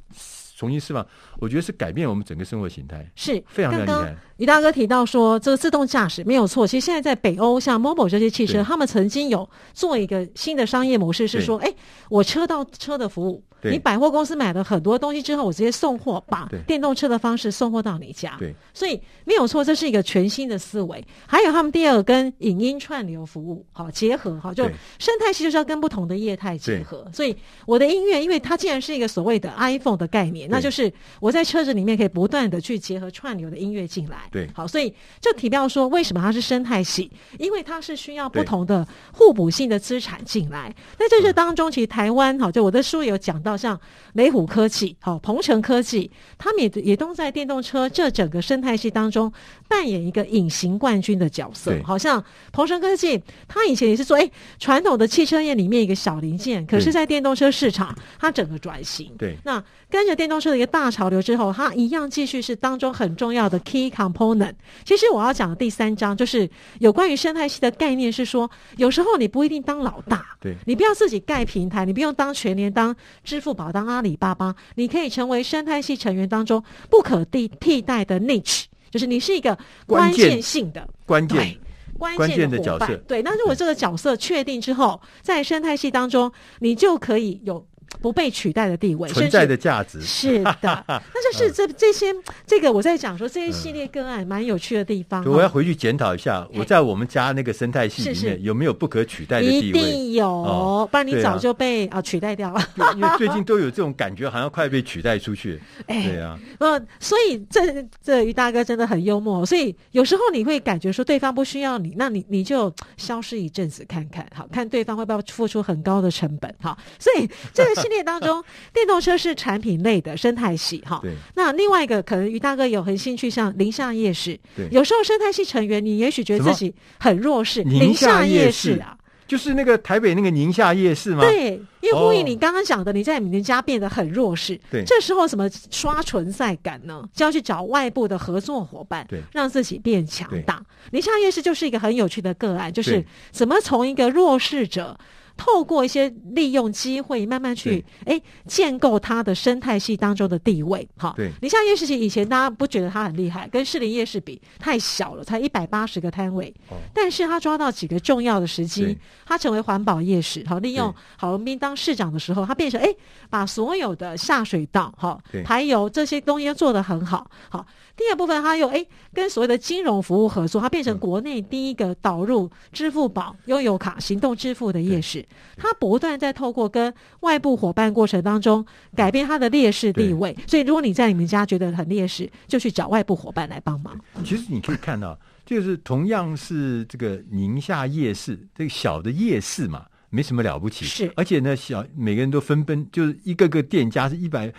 [0.57, 1.04] 重新释放，
[1.40, 3.96] 我觉得是改变我们整个生活形态，是非常非常厉害。
[3.96, 6.64] 刚刚于大哥提到说，这个自动驾驶没有错。
[6.64, 11.74] 其实现在在北欧，像 Mobil 这些汽车，他们曾经有做一个新的商业模式，是说，哎，
[12.09, 13.42] 我车到车的服务。
[13.70, 18.37] 你百货公司买了很多东西之后，我直接送货，把电动车的方式送货到你家。
[18.38, 21.05] 对，所以没有错，这是一个全新的思维。
[21.27, 24.64] 还有他们第二个跟影音串流服务好结合，好就
[24.98, 27.09] 生态系就是要跟不同的业态结合。
[27.12, 34.29] 所以我的音乐，因为它既然是一个所谓的 iPhone 的概念，那就是我在车子里面可以不断的去结合串流的音乐进来。
[34.31, 37.11] 对，好，所以就提到说，为什么它是生态系？
[37.38, 40.74] 因为它是需要不同的互补性的资产进来。
[40.98, 43.80] 那在这这当中，其实台湾好，就我的书有讲到，像
[44.12, 44.34] 雷。
[44.34, 49.32] 虎科技，好，鹏程科技，他们也也都在电动车这整个生态系当中
[49.68, 51.72] 扮演一个隐形冠军的角色。
[51.84, 59.14] 好像鹏程科技，他以前也是做哎传统的汽车业里面一个小零件，可是，在电动车市场，它整个转型。
[59.16, 64.54] 对，那跟着电动车的一个大潮流之后，它一样继续是当中很重要的 key component。
[64.84, 74.54] 其实我要讲的第三章就是有关于生态系的概念，是说有时候你不一定当老大，对，你不要自己盖平台，你不用当全年、当支付宝、当阿里巴巴。
[74.76, 81.59] 你可以成为生态系成员当中不可替替代的 niche，就是你是一个关键性的关键
[81.98, 82.96] 关键的角色。
[83.07, 87.64] 对，那如果这个角色确定之后，在生态系当中，你就可以有。
[88.00, 90.52] 不被取代的地位，存在的价值是的。
[90.88, 92.07] 那就是这这些，
[92.46, 95.24] 这个我在讲说这一系列个案蛮有趣的地方。
[95.24, 99.78] 我要回去检讨一下，我在我们家那个生态系里面有没有不可取代的地位？
[99.78, 102.61] 一定有，不然你早就被啊取代掉了。
[102.96, 105.61] 因为最近都有这种感觉，好像快被取代出去。
[105.87, 107.61] 对啊，呃，所以这
[108.02, 109.44] 这于大哥真的很幽默。
[109.44, 116.54] 所以有时候你会感觉说对方不需要你，那你你就消失一阵子看看，好看对方会不会付出很高的成本？
[116.61, 118.42] 好，所以这个系列当中，
[118.74, 120.98] 电动车是产品类的生态系哈。
[121.02, 121.12] 对。
[121.36, 124.36] 那另外一个可能于大哥有很兴趣，像宁夏夜市。
[124.56, 124.66] 对。
[124.70, 127.62] 有时候生态系成员，你也许觉得自己很弱势。
[127.62, 128.96] 宁夏夜市啊，
[129.28, 131.20] 就是那个台北那个宁夏夜市吗？
[131.20, 131.60] 对。
[131.80, 134.58] 因为呼应你刚刚讲的，你在你们家变得很弱势。
[134.70, 134.82] 对。
[134.86, 137.06] 这时候怎么刷存在感呢？
[137.12, 140.64] 就要去找外部的合作伙伴，对，让自己变强大。
[140.92, 144.98] 宁夏夜市就是一个很有趣的个案，就是怎么从一个弱势者。
[145.36, 150.88] 透过一些利用机会，慢慢去哎建构它的生态系当中的地位。
[150.96, 156.54] 好，对，你像夜市，其实以前大家不觉得它很厉害，跟士林夜市比太小了，才一百八十个摊位。
[156.70, 160.44] 哦，但是他抓到几个重要的时机，他成为环保夜市。
[160.46, 162.94] 好，利用郝文斌当市长的时候，他变成哎
[163.28, 167.30] 把所有的下水道、哈排油这些东西做得很好。
[167.48, 167.66] 好。
[167.96, 175.24] 第二部分，他又哎跟所谓的金融服务合作，它变成国内第一个导入支付宝、拥有卡、行动支付的夜市。
[175.57, 180.37] 它不断在透过跟外部伙伴过程当中改变它的劣势地位。
[180.46, 183.96] 所以，如果你在你们家觉得很劣势，就去找外部伙伴来帮忙。
[184.24, 190.85] 其实你可以看到，就是同样是这个宁夏夜市，这个小的夜市嘛，没什么了不起。
[190.85, 194.52] 是，而且呢，小每个人都分奔，就是一个个店家是一百。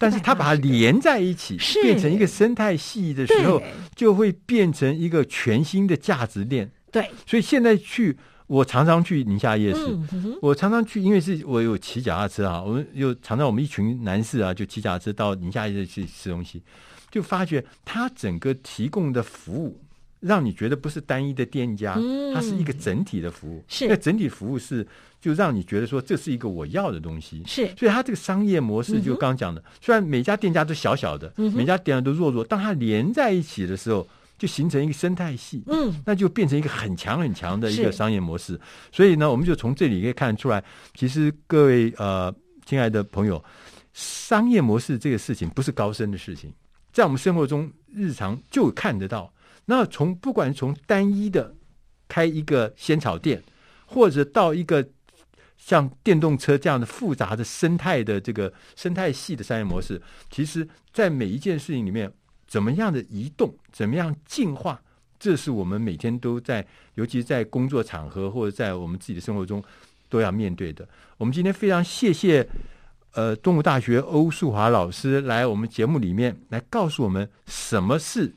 [0.00, 3.62] 但是它把它连在一起，变成一个生态系的时候，
[3.94, 6.70] 就会变成一个全新的价值链。
[6.90, 9.80] 对，所以现在去，我常常去宁夏夜市，
[10.12, 16.62] 嗯、我常常去，因为是我有骑脚踏车啊，我们有常常我们一群男士啊，就骑脚踏车到宁夏夜市去吃东西，
[17.10, 19.78] 就发觉它整个提供的服务，
[20.20, 24.86] 让你觉得不是单一的店家，嗯、它是一个整体的服务，是，那整体服务是。
[25.20, 38.58] 就让你觉得说，这是一个我要的东西，是，所以它这个商业模式就刚刚讲的，嗯、虽然每家店家都小小的，嗯、每家店家都弱弱，当它连在一起的时候，就形成一个生态系，嗯，那就变成一个很强很强的一个商业模式。
[38.90, 43.44] 所以呢，我们就从这里可以看出来，其实各位呃，亲爱的朋友，
[43.92, 46.50] 商业模式这个事情不是高深的事情，
[46.94, 49.30] 在我们生活中日常就看得到。
[49.70, 51.54] 那从不管从单一的
[52.08, 53.40] 开一个仙草店，
[53.86, 54.84] 或者到一个
[55.56, 62.12] 像电动车这样的复杂的生态的这个生态系的商业模式，其实，在每一件事情里面，
[62.48, 64.82] 怎么样的移动，怎么样进化，
[65.20, 69.62] 这是我们每天都在，尤其在工作场合或者在我们自己的生活中
[70.08, 70.88] 都要面对的。
[71.16, 72.44] 我们今天非常谢谢，
[73.12, 78.34] 呃，东吴大学欧树华老师来我们节目里面来告诉我们什么是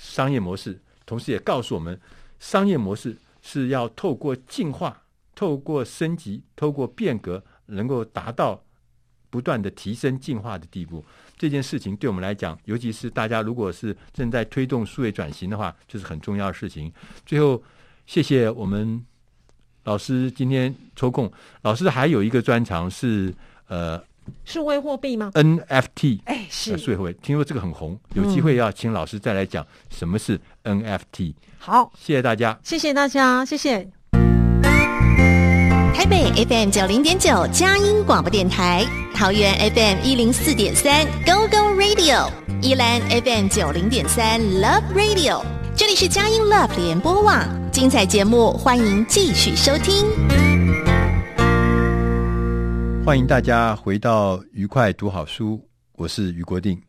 [0.00, 2.00] 商业模式，同时也告诉我们
[2.38, 5.02] 商业模式是要透过进化。
[5.32, 8.62] 透过升级，透过变革，能够达到
[9.30, 11.02] 不断的提升进化的地步。
[11.38, 16.92] 这件事情对我们来讲，尤其是大家如果是正在推动数位转型的话，就是很重要的事情。
[17.24, 17.62] 最后，
[18.04, 19.02] 谢谢我们
[19.84, 21.32] 老师今天抽空。
[21.62, 23.34] 老师还有一个专长是
[23.68, 24.02] 呃，
[24.44, 31.34] 数位货币吗？NFT，哎，是数位货币，听说这个很红，有机会要请老师再来讲什么是 NFT。
[31.58, 33.88] 好，谢谢大家，谢谢大家，谢谢。
[35.94, 42.30] 台北 FM 九零点九佳音广播电台，桃园 FM 一零四点三 Go Go Radio，
[42.62, 45.44] 宜兰 FM 九零点三 Love Radio，
[45.76, 50.06] 这里是佳音 Love 联播网，精彩节目欢迎继续收听。
[53.02, 55.60] 欢迎大家回到愉快读好书，
[55.96, 56.80] 我是于国定。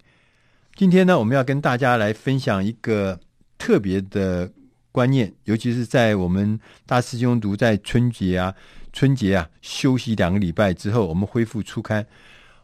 [0.75, 3.19] 今天呢，我们要跟大家来分享一个
[3.57, 4.51] 特别的
[4.91, 8.53] 观念，尤其是在我们大师兄读在春节啊。
[8.93, 12.05] 春节啊，休息两个礼拜之后，我们恢复初刊。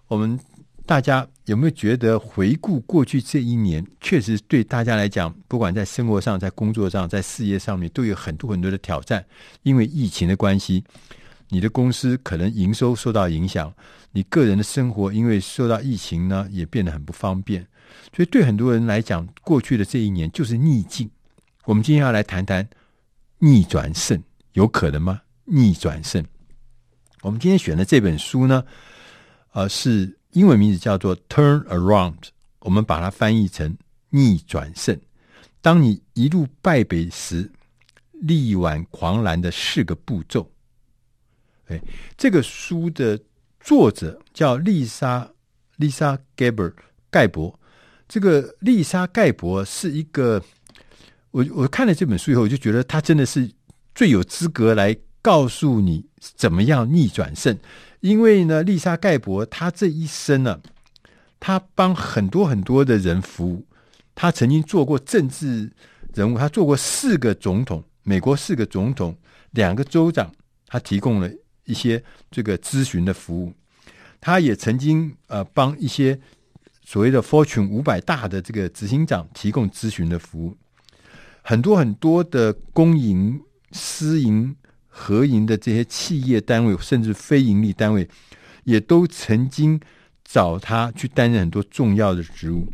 [0.08, 0.38] 我们
[0.86, 9.26] 大家有没有觉得回顾过去这一年，确实对大家来讲，不管在生活上、在工作上、在事业上面，都有很多很多的挑战。
[9.64, 10.84] 因为疫情的关系，
[11.50, 13.74] 你的公司可能营收受到影响，
[14.12, 17.66] 你个人的生活因为受到疫情呢，也变得很不方便。
[18.16, 21.10] 所以对很多人来讲，过去的这一年就是逆境。
[21.66, 22.68] 我们今天要来谈谈
[23.40, 24.22] 逆转胜，
[24.54, 25.22] 有可能吗？
[25.46, 26.24] 逆转胜。
[27.22, 28.64] 我们今天选的这本书呢，
[29.54, 32.14] 呃，是英文名字叫做《Turn Around》，
[32.60, 33.78] 我们把它翻译成
[34.12, 35.00] “逆转胜”。
[35.62, 37.52] 当你一路败北时，
[38.12, 40.50] 力挽狂澜的四个步骤。
[41.68, 41.82] 哎，
[42.18, 43.20] 这个书的
[43.60, 45.30] 作者叫丽莎
[45.78, 46.72] 丽莎盖伯
[47.10, 47.60] 盖博。
[48.08, 50.42] 这个丽莎盖博是一个，
[51.32, 53.50] 我我看了这本书以后，我就觉得他真的是
[53.94, 54.98] 最有资格来。
[55.20, 57.58] 告诉你怎么样逆转胜，
[58.00, 60.62] 因为呢，丽莎盖博她这一生呢，
[61.38, 63.66] 她帮很多很多的人服务。
[64.16, 65.70] 她曾经做过政治
[66.14, 69.18] 人物，她做过四个总统，美国四个总统，
[69.52, 70.32] 两个州长，
[70.66, 71.30] 她提供了
[71.68, 73.54] 一些这个咨询的服务。
[74.20, 76.20] 他也曾经呃帮一些
[76.84, 80.58] 所谓的 Fortune 五百大的这个执行长提供咨询的服务。
[81.44, 83.40] 很多很多的公营、
[83.72, 84.56] 私营。
[85.00, 88.10] 合营的这些企业单位，甚至非营利单位，
[88.64, 89.80] 也都曾经
[90.26, 92.68] 找他去担任很多重要的职务。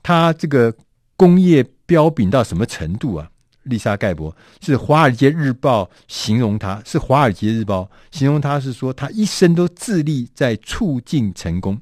[0.00, 0.72] 他这个
[1.16, 3.28] 工业标炳到什么程度啊？
[3.64, 11.78] 丽莎盖博是《华尔街日报》形容他，是《华尔街日报》形容他是说他一生都致力在促进成功。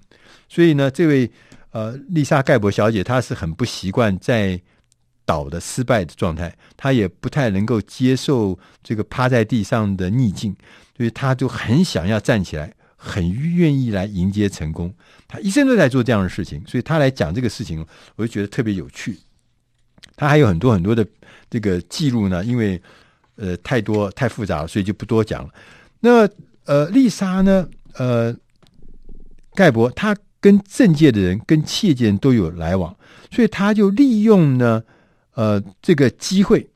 [0.48, 1.30] 所以呢，这位
[1.70, 4.60] 呃丽莎盖博小姐，她是很不习惯在。
[5.24, 10.54] 倒的失败的状态，她也不太能够接受这个趴在地上的逆境，
[10.96, 14.92] 所以她就很想要站起来，很愿意来迎接成功。
[15.28, 19.16] 他一生都在做这样的事情，所以他来讲这个事情，我就觉得特别有趣。
[20.16, 21.06] 他还有很多很多的
[21.52, 22.80] 这个记录呢，因为
[23.36, 25.50] 呃太多太复杂了，所以就不多讲了。
[26.00, 26.28] 那
[26.64, 28.34] 呃丽莎呢，呃
[29.54, 32.96] 盖博，他跟政界的人、跟企业界人都有来往，
[33.30, 34.82] 所以他就利用呢。
[35.34, 36.68] 呃，这个机会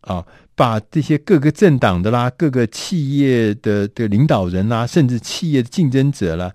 [0.00, 6.52] 啊，把这些各个政党的啦、各个企业的的领导人啦，甚至企业的竞争者啦，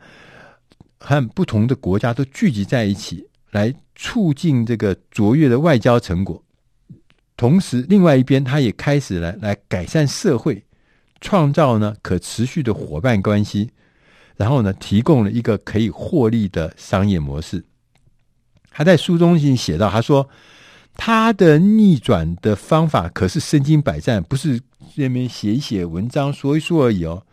[1.00, 6.44] 和不同的国家都聚集在一起，来促进这个卓越的外交成果。
[7.38, 10.66] 同时，另外一边，他也开始来来改善社会，
[11.22, 13.70] 创造呢可持续的伙伴关系，
[14.36, 17.64] 然后呢，提供了一个可以获利的商业模式。
[18.72, 20.28] 他在书中已经写到，他说。
[21.00, 24.60] 他的逆转的方法可是身经百战，不是
[24.96, 27.24] 这边写一写文章说一说而已哦。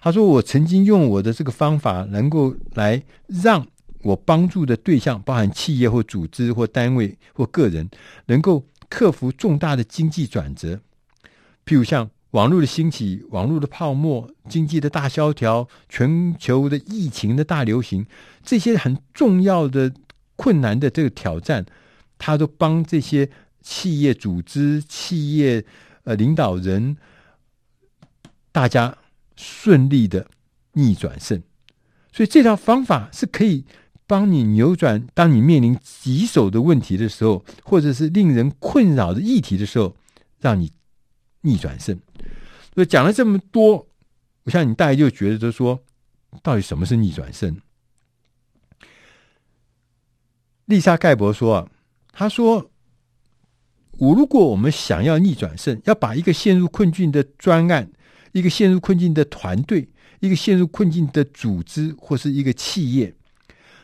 [0.00, 3.66] 他说：“我曾经用我的这个方法，能够来让
[4.00, 7.86] 我帮助的对象，包含企业或组织或单位或个人，
[8.24, 10.80] 能够克服重大的经济转折，
[11.64, 18.04] 譬如像网络的兴起、网络的泡沫、经济的大萧条、全球的疫情的大流行，
[18.42, 19.94] 这些很重要的
[20.36, 21.64] 困难的这个挑战。”
[22.18, 23.30] 他都帮这些
[23.62, 25.64] 企业组织、企业
[26.04, 26.96] 呃领导人，
[28.52, 28.98] 大家
[29.34, 30.28] 顺利的
[30.74, 31.42] 逆转胜。
[32.12, 33.64] 所以这套方法是可以
[34.12, 39.96] 帮你扭转，当你面临棘手的问题的时候，或者是令人困扰的议题的时候，
[40.38, 40.70] 让你
[41.40, 41.98] 逆转胜。
[42.74, 43.88] 所以讲了这么多，
[44.42, 45.82] 我想你大概就觉得就说，
[46.42, 47.56] 到底什么是逆转胜？
[50.66, 51.68] 丽莎盖博说啊。
[52.12, 52.70] 他说
[53.96, 57.90] ：“我如果我们想要逆转胜，要把一个陷入困境的专案、
[58.32, 59.88] 一个陷入困境的团队，
[60.20, 63.14] 一个陷入困境的组织或是一个企业，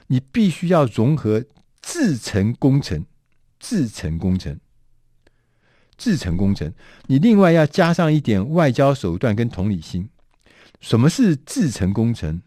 [0.09, 1.45] 你必须要融合
[1.81, 3.07] 制成工程、
[3.59, 4.59] 制成工程、
[5.97, 6.73] 制成工程。
[7.07, 10.09] 你另外要加上一点外交手段跟同理心。
[10.81, 12.43] 什么是制成工程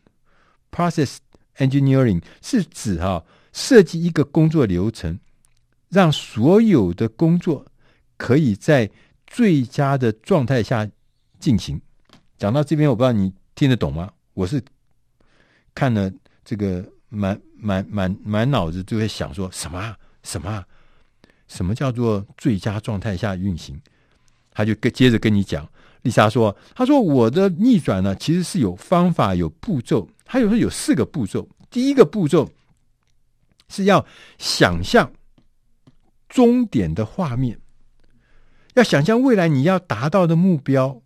[0.71, 1.17] ？Process
[1.57, 5.19] engineering 是指哈、设计一个工作流程，
[5.89, 7.65] 让所有的工作
[8.17, 8.89] 可以在
[9.27, 10.89] 最佳的状态下
[11.39, 11.81] 进行。
[12.37, 14.11] 讲到这边，我不知道你听得懂吗？
[14.33, 14.63] 我是
[15.75, 16.09] 看了
[16.45, 20.65] 这个蛮满满满脑子就会想说什么啊什么啊
[21.47, 23.79] 什么叫做最佳状态下运行？
[24.51, 25.67] 他就跟接着跟你讲。
[26.01, 30.09] 丽莎说：“他说我的逆转呢，其实是有方法、有步骤。
[30.25, 31.47] 他有时候有四个步骤。
[31.69, 32.49] 第一个步骤
[33.69, 34.03] 是要
[34.37, 35.11] 想象
[36.27, 37.59] 终点的画面，
[38.73, 41.01] 要想象未来你要达到的目标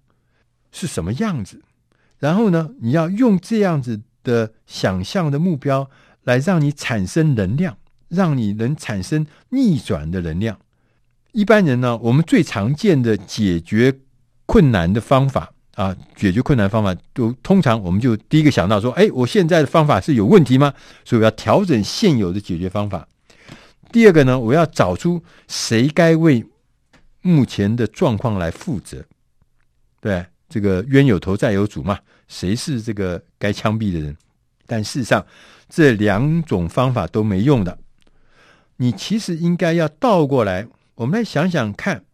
[0.72, 1.62] 是什么样子。
[2.20, 5.90] 然后呢，你要用这样子的想象的目标
[6.26, 7.78] 来让你产生能量，
[8.10, 10.60] 让你能产生逆转的能量。
[11.32, 14.00] 一般人呢，我们最常见的解决。”
[14.48, 20.72] 困难的方法啊，解决困难方法都通常我们就第一个想到说，哎，我现在的方法是有问题吗？
[21.04, 23.08] 所以我要调整现有的解决方法。
[23.92, 26.46] 第二个呢，我要找出谁该为
[27.22, 29.04] 目前的状况来负责。
[30.00, 31.98] 对，这个冤有头债有主嘛，
[32.28, 34.16] 谁是这个该枪毙的人？
[34.66, 35.26] 但事实上，
[35.70, 37.78] 这两种方法都没用的。
[38.78, 42.06] 你其实应该要倒过来，我们来想想看，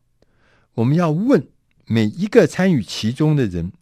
[0.75, 1.47] 我们要问。
[1.87, 3.73] 每一个参与其中的人，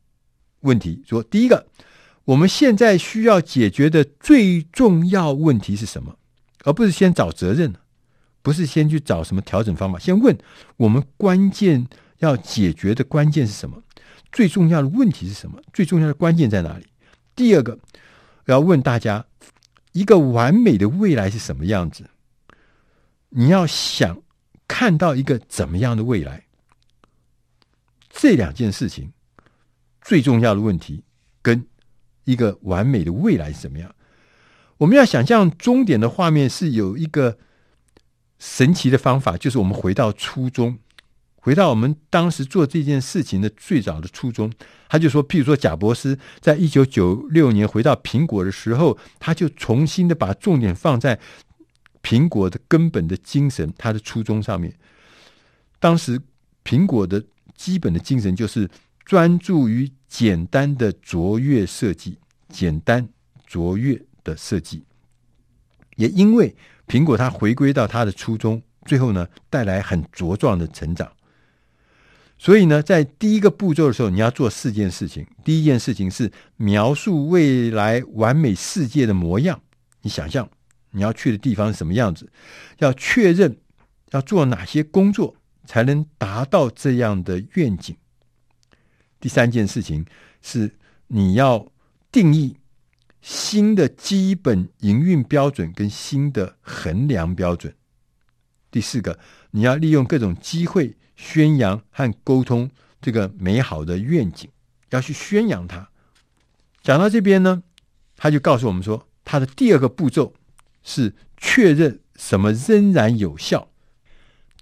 [0.61, 1.67] 问题说：第一个，
[2.25, 6.17] 我们现在需要解决的最重要问题是什么？
[6.63, 7.71] 而不是先找责任，
[8.41, 9.99] 不是先去找什么调整方法。
[9.99, 10.35] 先问
[10.77, 11.85] 我们关键
[12.17, 13.83] 要解决的关键是什么？
[14.31, 15.61] 最重要的问题是什么？
[15.71, 16.87] 最重要的关键在哪里？
[17.35, 17.77] 第二个，
[18.51, 19.25] 要问大家，
[19.91, 22.09] 一个完美的未来是什么样子？
[23.29, 24.21] 你要想
[24.67, 26.45] 看到一个怎么样的未来？
[28.09, 29.13] 这两件事情
[30.01, 31.03] 最重要的问题，
[31.41, 31.67] 跟
[32.23, 33.93] 一个完美的未来是怎么样？
[34.77, 37.37] 我们要想象终点的画面是有一个
[38.39, 40.79] 神奇的方法，就是我们回到初中，
[41.41, 44.51] 回到我们当时做这件事情的最早的初衷。
[44.87, 51.19] 他就说，譬如说，贾伯斯在一九九六年回到苹果的时候，他就重新的把重点放在
[52.03, 54.73] 苹果的根本的精神，他的初衷上面。
[55.79, 56.21] 当时
[56.63, 57.23] 苹果的。
[57.59, 58.69] 基本的精神就是
[59.03, 62.17] 专注于简单的卓越设计，
[62.47, 63.05] 简单
[63.45, 64.85] 卓越的设计。
[65.97, 66.55] 也因为
[66.87, 71.11] 苹果它回归到它的初衷，最后呢带来很茁壮的成长。
[72.39, 75.27] 所以呢，在第一个步骤的时候，你要做四件事情。
[75.43, 79.61] 第一件事情是描述未来完美世界的模样。
[80.01, 80.49] 你想象
[80.89, 82.27] 你要去的地方是什么样子？
[82.79, 83.55] 要确认
[84.09, 85.35] 要做哪些工作。
[85.65, 87.95] 才能达到这样的愿景。
[89.19, 90.03] 第三件事情
[90.41, 90.75] 是
[91.05, 91.71] 你要
[92.11, 92.57] 定义
[93.21, 97.71] 新的基本营运标准跟新的衡量标准。
[98.71, 99.19] 第四个，
[99.51, 104.49] 你要利用各种机会宣扬和沟通这个美好的愿景，
[104.89, 105.89] 要去宣扬它。
[106.81, 107.61] 讲到这边呢，
[108.15, 110.33] 他就告诉我们说，他的第二个步骤
[110.81, 113.69] 是确认什么仍然有效。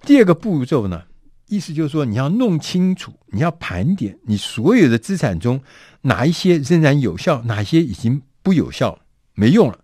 [0.01, 1.03] 第二个步骤呢，
[1.45, 5.61] 意思就是说，你要弄清楚，你要盘点你所有的资产中
[6.01, 8.99] 哪一些仍然有效，哪些已经不有效，
[9.35, 9.79] 没用了。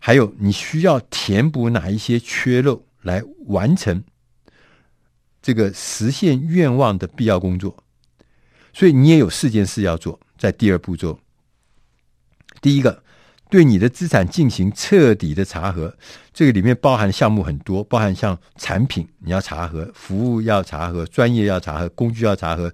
[0.00, 4.02] 还有，你需要填补哪一些缺漏，来完成
[5.42, 7.84] 这个实现愿望的必要工作。
[8.72, 11.18] 所以，你也有四件事要做，在第二步骤。
[12.60, 13.02] 第一个。
[13.52, 15.94] 对你的资产进行彻底的查核，
[16.32, 22.72] 这个里面包含项目很多，包含像产品你要查核，服务要查核，专业要查核，工具要查核，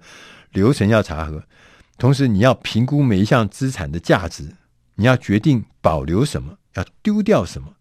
[0.53, 1.43] 流程要查核。
[1.97, 4.55] 同时，你要评估每一项资产的价值，
[4.95, 7.73] 你要决定保留什么，要丢掉什么。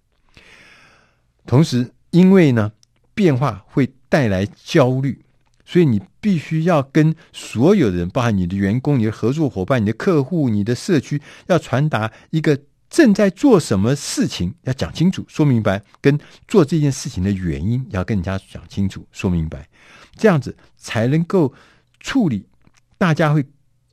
[1.46, 2.72] 同时，因为呢
[3.14, 5.24] 变化会带来焦虑，
[5.64, 12.60] 所以你必须要跟所有的人，包含你的员工、你的合作伙伴、你的客户、你的社区，要传达一个。
[12.90, 19.68] 正在做什么事情要讲清楚、说明白，跟做这件事情的原因要跟人家讲清楚、说明白，
[20.16, 21.52] 这样子才能够
[22.00, 22.46] 处理。
[22.96, 23.44] 大家会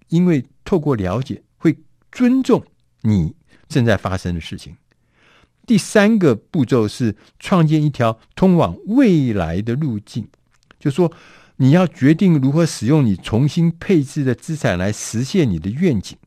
[0.07, 1.77] 因为透过了解，会
[2.09, 2.63] 尊重
[3.01, 3.35] 你
[3.67, 4.77] 正在发生的事情。
[5.65, 10.27] 第三个步骤是创建一条通往未来的路径，
[10.79, 11.11] 就说
[11.57, 16.17] 你要决定如何使用你重新配置的资产来实现你的愿景。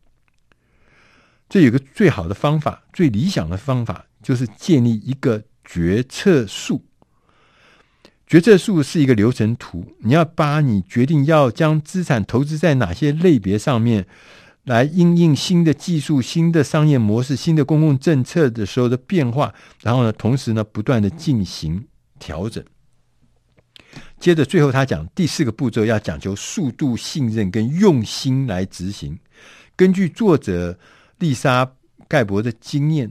[1.48, 6.84] 这有个最好的方法，最理想的方法就是建立一个决策树。
[8.26, 14.06] 决策树是一个流程图，你要把你决定要将资产投资在哪些类别上面，
[14.68, 19.52] 来应应新的技术、新的商业模式、新的公共政策的时候的变化，
[19.82, 21.86] 然后呢，同时呢，不断的进行
[22.18, 22.62] 调整。
[24.20, 29.18] 接着，最后他讲第四个步骤要讲究速度、信任跟用心来执行。
[29.74, 30.78] 根据作者
[31.18, 31.72] 丽莎
[32.06, 33.10] 盖博的经验，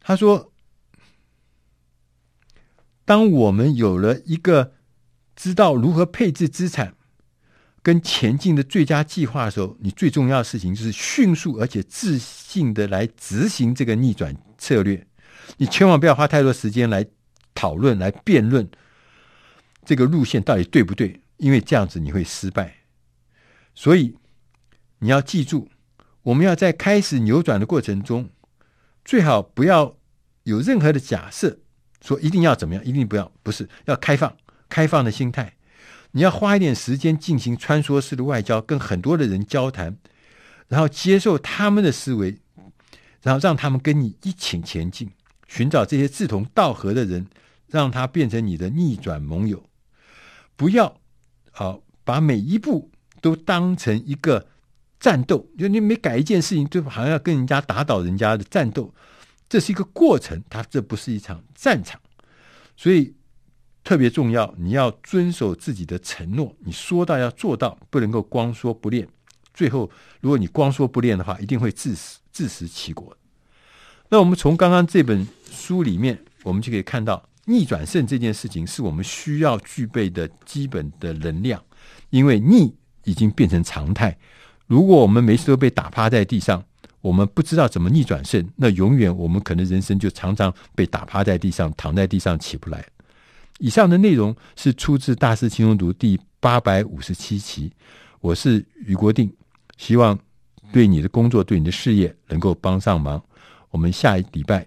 [0.00, 0.52] 他说。
[3.04, 4.74] 当我们有了一个
[5.34, 6.94] 知道如何配置资产
[7.88, 15.06] 跟前进的最佳计划的时候，你最重要的事情就是迅速而且自信的来执行这个逆转策略。
[15.56, 17.06] 你千万不要花太多时间来
[17.54, 18.68] 讨论、来辩论
[19.86, 22.74] 这个路线到底对不对，因为这样子你会失败。
[23.74, 24.18] 所以
[24.98, 25.70] 你要记住，
[26.24, 28.28] 我们要在开始扭转的过程中，
[29.02, 29.96] 最好不要
[30.42, 31.60] 有任何的假设。
[32.02, 32.84] 说一定要怎么样？
[32.84, 34.36] 一定不要，不是要开放、
[34.68, 35.54] 开放的心态。
[36.18, 39.96] 你要花一点时间进行穿梭式的外交，跟很多的人交谈，
[40.66, 42.36] 然后接受他们的思维，
[43.22, 45.08] 然后让他们跟你一起前进，
[45.46, 47.24] 寻找这些志同道合的人，
[47.68, 49.62] 让他变成你的逆转盟友。
[50.56, 51.00] 不要
[51.52, 52.90] 好把每一步
[53.20, 54.44] 都当成一个
[54.98, 58.92] 战斗，就你每改一件事情，就好像要跟人家打倒人家的战斗。
[59.48, 62.00] 这是一个过程，它这不是一场战场，
[62.76, 63.14] 所以
[63.88, 64.54] 特别重要。
[64.58, 69.08] 你要遵守自己的承诺，你说到要做到，不能够光说不练。
[69.54, 73.16] 最后，如果你光说不练的话，一定会自食自食其果。
[74.10, 81.64] 那我们从刚刚这本书里面，我们就可以看到，逆转胜这件事情是我们需要具备的基本的能量，
[82.10, 82.74] 因为逆
[83.04, 84.18] 已经变成常态。
[84.66, 86.62] 如果我们每次都被打趴在地上，
[87.00, 92.84] 我们不知道怎么逆转胜，那永远我们可能人生就常常被打趴在地上，躺在地上起不来。
[93.58, 97.72] 以上的内容是出自《大师轻松读》第八百五十七期。
[98.20, 99.32] 我是余国定，
[99.76, 100.18] 希望
[100.72, 103.22] 对你的工作、对你的事业能够帮上忙。
[103.70, 104.66] 我们下一礼拜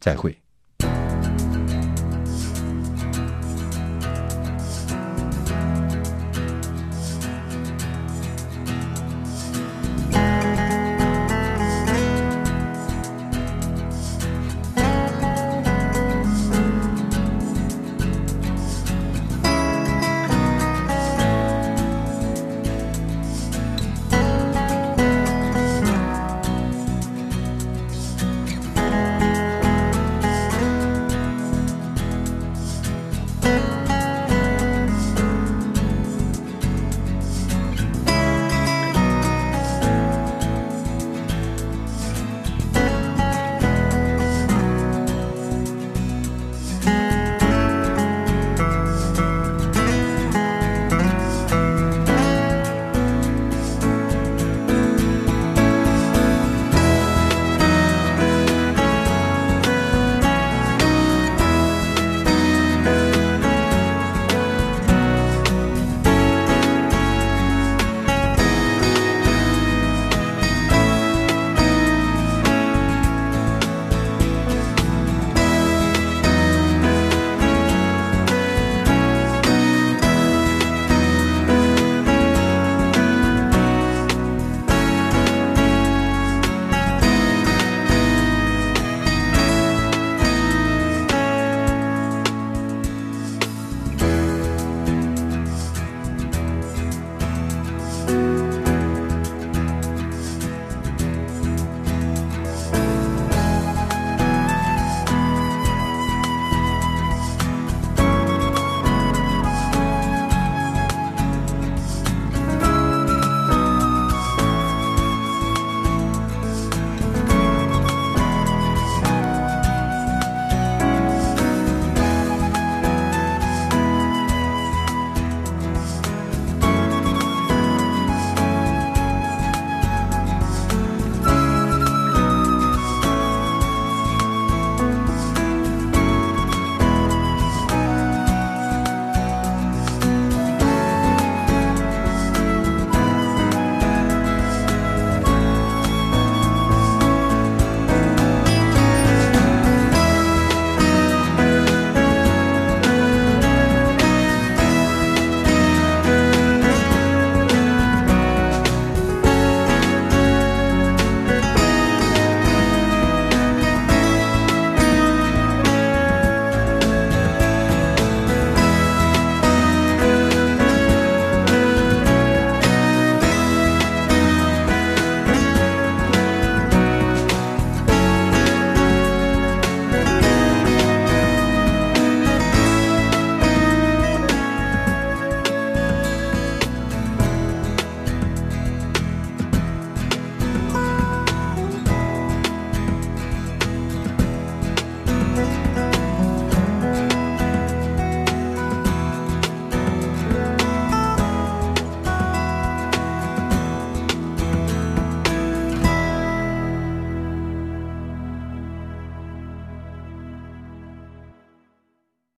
[0.00, 0.43] 再会。